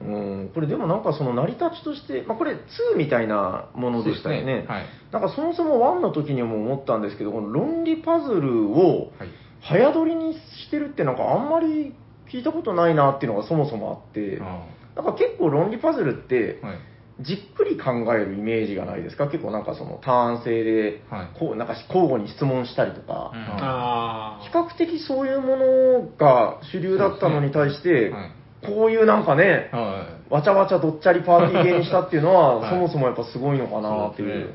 [0.00, 4.62] うん、これでもなんかその成り立ちとして、まあ、これ2みたいなものでしたよね。
[4.62, 4.66] ね。
[4.68, 4.86] はい。
[5.10, 9.28] なんかそもそも1の時にも思ったんですけどこの論理パズルをはい。
[9.60, 11.96] 早撮りにしてるってなんかあんまり
[12.32, 14.38] 聞いたことないなっていうのがそもそもあって。
[14.40, 14.64] あ
[14.98, 16.78] なんか結構論理パズルってあはい。
[17.20, 19.26] じっくり考えるイメージがないですか？
[19.28, 21.28] 結構なんかそのターン制で、はい。
[21.38, 28.32] こうなんか交互に質問したりとか、うんあ比較的そういうものが主流だったのに対して、はい。
[28.64, 30.34] こういうなんかね、はい。
[30.34, 32.70] わちゃわちゃどっちゃりパーティー系にしたっていうのは、はい。
[32.70, 34.52] そもそもやっぱすごいのかなっていう。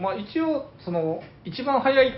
[0.00, 2.12] まあ、一応、その、一番早い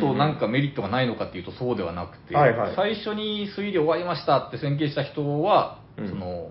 [0.00, 2.74] となんかメリットがないのかっていうとそうではなくて、はいはい。
[2.76, 6.08] 最初に推理終わりましたって宣言した人は、うん。
[6.10, 6.50] その、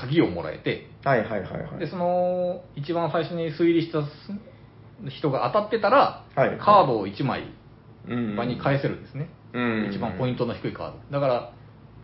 [0.00, 1.78] 鍵をもらえて、はいはいはいはい。
[1.78, 4.02] で、その、一番最初に推理した
[5.10, 7.52] 人が当たってたら、はいカードを1枚
[8.08, 9.28] うん場に返せるんですね。
[9.52, 11.20] うん一番ポイントの低いカード。
[11.20, 11.52] だから、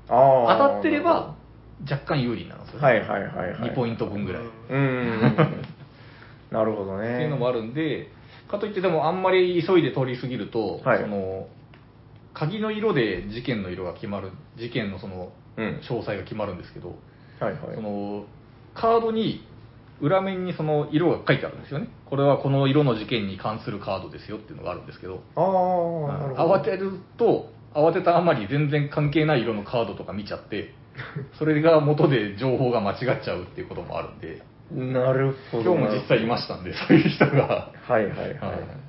[0.09, 1.35] あー当たってれば
[1.91, 3.71] 若干有利になるんですよ、はいはいはいはい。
[3.71, 4.43] 2ポイント分ぐらい。
[4.71, 5.21] うん。
[6.51, 7.15] なるほどね。
[7.15, 8.09] っていうのもあるんで、
[8.49, 11.49] かといってでもあんまり急いで通り過ぎると、はいその
[12.35, 16.95] 鍵の色で事件の色が決まる、事件のそのうん詳細が決まるんですけど、
[17.41, 17.75] はいはい。
[17.75, 18.25] その
[18.75, 19.47] カードに
[20.01, 21.89] 裏面にその色が書いてあるんですよね。
[22.07, 25.23] これはこの色の事件に関するカードですよっていうのがあるんですけど、
[26.37, 26.45] あ。
[26.45, 30.75] 慌てると、慌てたあまり全然関係ない色のカードとか見ちゃって、
[31.39, 35.75] それが元で情報が間違っちゃうっていうこともあるんで、なるほど。
[35.75, 37.71] 今日も実際いましたんで、そういう人が。
[37.87, 38.29] はいはいはい。
[38.31, 38.86] はい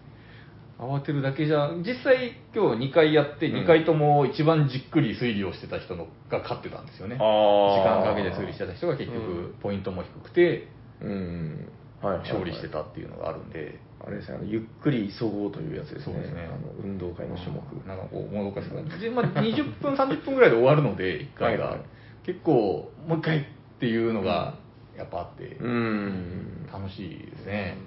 [0.79, 7.15] 慌てるだけじゃ、実際今日2回やって、うん2回とも一番じっくり推理をしてた人のが勝ってたんですよね。
[7.15, 10.67] 時間かけて推理してた人が結う局ポイントも低くて、
[11.01, 11.69] うん。
[12.01, 16.03] はいはいはい勝利してたっていうのがあるんで、あれですね、あのゆっくり急ごうというやつですね。
[16.05, 17.61] そうですねあの運動会の種目。
[17.87, 21.65] なんかこう、もどかしくなって、でまあ、20分、30分ぐらいで終わるので、1回が。
[21.65, 21.85] はいはい
[22.27, 23.43] 結構、もう一回っ
[23.79, 24.55] ていうのが
[24.97, 26.67] やっぱあって、うん。
[26.69, 27.77] 楽しいですね。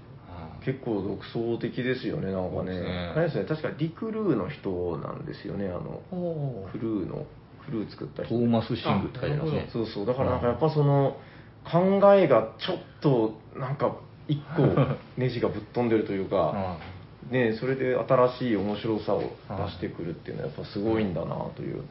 [0.64, 2.80] 結構独創的ですよね、なんかね。
[2.80, 7.26] ねあれですね、確かリクルーの人なんですよね、あの、おクルーの、
[7.64, 8.34] クルー作った人。
[8.34, 9.68] トーマス・シングって書いてますね。
[9.72, 11.16] そうそう、だからなんかやっぱその、
[11.70, 13.96] 考えがちょっと、なんか、
[14.28, 14.62] 一個、
[15.18, 16.78] ネジがぶっ飛んでるというか、
[17.30, 21.82] ね、それで新しい面白さを出してくるっていうのはやっぱすごいんだなという。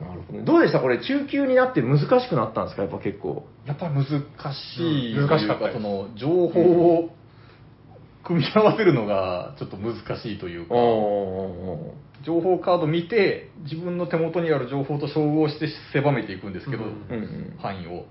[0.00, 0.44] なるほどね。
[0.44, 0.80] どうでした？
[0.80, 2.82] これ、中級になって難しくなったんですか？
[2.82, 3.44] やっぱ結構。
[3.66, 4.04] やっぱり難
[4.54, 7.10] しい、うん難しかったその情報を
[8.24, 11.94] 組み合わせるのがちょっと難しいというか、お
[12.24, 17.16] 情報カード見て、自分の手元にある情報と照合して狭めていくんですけど、うんうんう
[17.54, 17.56] ん。
[17.58, 18.04] 範囲を。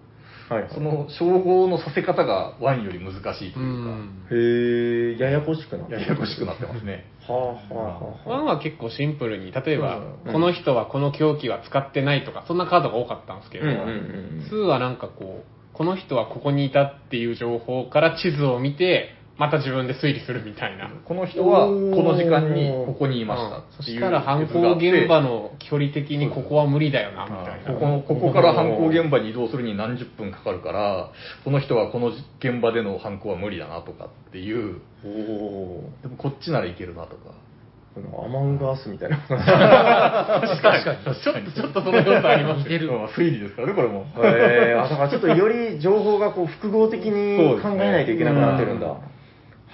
[0.49, 0.73] はい、はい。
[0.73, 4.27] その照合のさせ方がワンより難しいとういうか、ん。
[4.31, 7.05] へえ、ややこしくなってややこしくなってますね。
[7.27, 8.29] はあはあはあはあ。
[8.29, 20.89] ワンは結構シンプルに、例えば、うんこの人はこの凶器は使ってないとか、そんなカードが多かったんですけど、うんうんうん2はなんかこう、この人はここにいたっていう情報から地図を見て、また自分で推理するみたいな。
[21.05, 27.73] この人はこの時間にここにいましたうんそっていうしたら犯行現場の距離的にここは無理だよな、みたいな。
[27.73, 31.11] ここのここから犯行現場に移動するに何十分かかるから、
[31.45, 32.07] この人はこの
[32.39, 37.31] 現場での犯行は無理だなとかっていう、おおでもこっちならいけるなとか。
[37.97, 38.01] ー。
[38.01, 39.17] なんかアマンガースみたいな。
[39.25, 40.83] 確かに。
[40.83, 44.05] ちょっと、ちょっとその要素あります似てるうん推理ですからね、これも。
[44.17, 48.97] へえあ、だからちょっとより情報がこう複合的に考えないといけなくなってるんだ。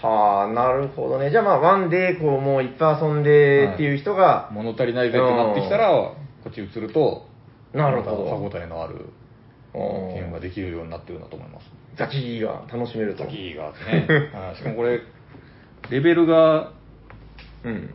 [0.06, 1.32] はあ、なるほどね。
[1.32, 6.16] じゃあまあ、ワンで、こう、もういっぱい遊んでっていう人が、物足りないぜってなってきたら、こ
[6.50, 7.28] っち移ると、
[7.74, 9.08] なるほど歯応えのある
[9.74, 11.66] うんゲームができるようになってるんだと思います。
[11.98, 13.24] ザキーが楽しめると。
[13.26, 14.32] ザキーがですね。
[14.34, 15.02] はいしかもこれ、
[15.90, 16.72] レベルが
[17.64, 17.94] うん。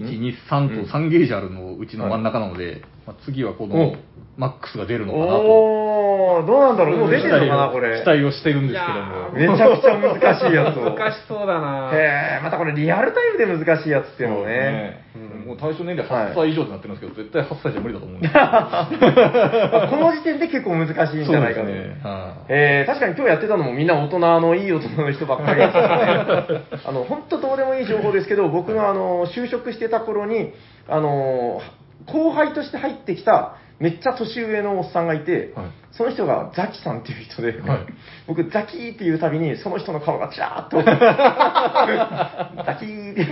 [0.00, 3.96] 1、2、3と3ゲージあるのうちの真ん中なので、まあ、次はこのお
[4.36, 5.32] マックスが出るのかなと。
[5.42, 8.00] おー、どうなんだろうもう出てるのかな、これ。
[8.00, 9.32] 期待をしてるんですけども。
[9.32, 10.90] めちゃくちゃ難しいやつを。
[10.96, 14.52] 難しそうだなへえ、またこれリアルタイムで難しいやつっていうのもね。
[14.52, 15.04] ね
[15.44, 18.88] もう対象年齢8歳以上ってなってるんですけど、絶対8歳じゃ無理だと思うんですあ
[19.90, 21.66] この時点で結構難しいんじゃないかと。
[21.66, 25.82] ねはいえー確かに今日やってたのもみんな大人のいい大人の人ばっかりですね。
[26.86, 30.52] あの、本当どうでもいい情報ですけど、僕のあの、就職してた頃に、
[30.88, 31.60] あの、
[32.06, 37.86] 後輩として入ってきた、めっちゃ年上のおっさんがいて、はいその人がザキさんっていう人で、はい
[38.26, 40.82] 僕ザキーっていうたびにその人の顔がチラーっと、
[42.64, 43.22] ザキーって、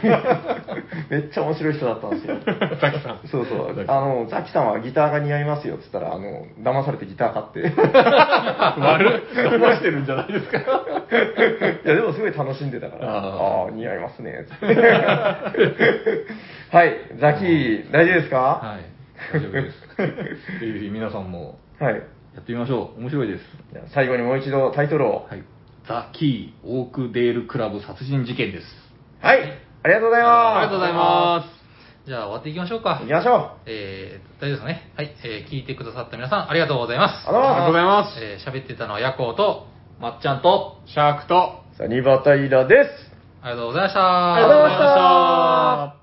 [1.11, 2.37] めっちゃ面白い人だったんですよ。
[2.81, 3.21] ザキさん。
[3.27, 7.83] そうそうあの、ザキさんはギターが似合いますよって言ったら、あの、騙されてギター買って。
[8.81, 9.39] 悪い。
[9.49, 10.59] 騙してるんじゃないですか。
[10.59, 10.63] い
[11.89, 14.47] や、でもすごい楽しんでたから、ああ似合いますね。
[16.71, 18.39] はい、ザキー、大丈夫ですか？
[18.39, 18.92] はい。
[19.33, 20.61] 大丈夫です。
[20.61, 21.95] ぜひ皆さんもはい。
[22.35, 23.01] やってみましょう。
[23.01, 23.45] 面白いです。
[23.73, 25.27] じゃあ最後にもう一度タイトルを。
[25.29, 25.45] はい。
[25.87, 28.67] ザ・キー・オークデール・クラブ殺人事件です。
[29.21, 29.41] はい、
[29.83, 30.57] ありがとうございます。
[30.57, 32.07] ありがとうございます。
[32.07, 33.07] じゃあ終わっていきましょうか行。
[33.07, 33.51] きましょう。
[33.67, 34.93] えー、大丈夫ですかね。
[34.97, 37.29] はい、えー、聞いてくださった皆さん、ありがとうございます。
[37.29, 38.19] ありがとうございます。
[38.21, 39.67] えー、喋ってたのはヤコウと、
[40.01, 43.13] まっちゃんと、シャークと、サニバタイラです。
[43.43, 46.02] ありがとうございましたありがとうございました。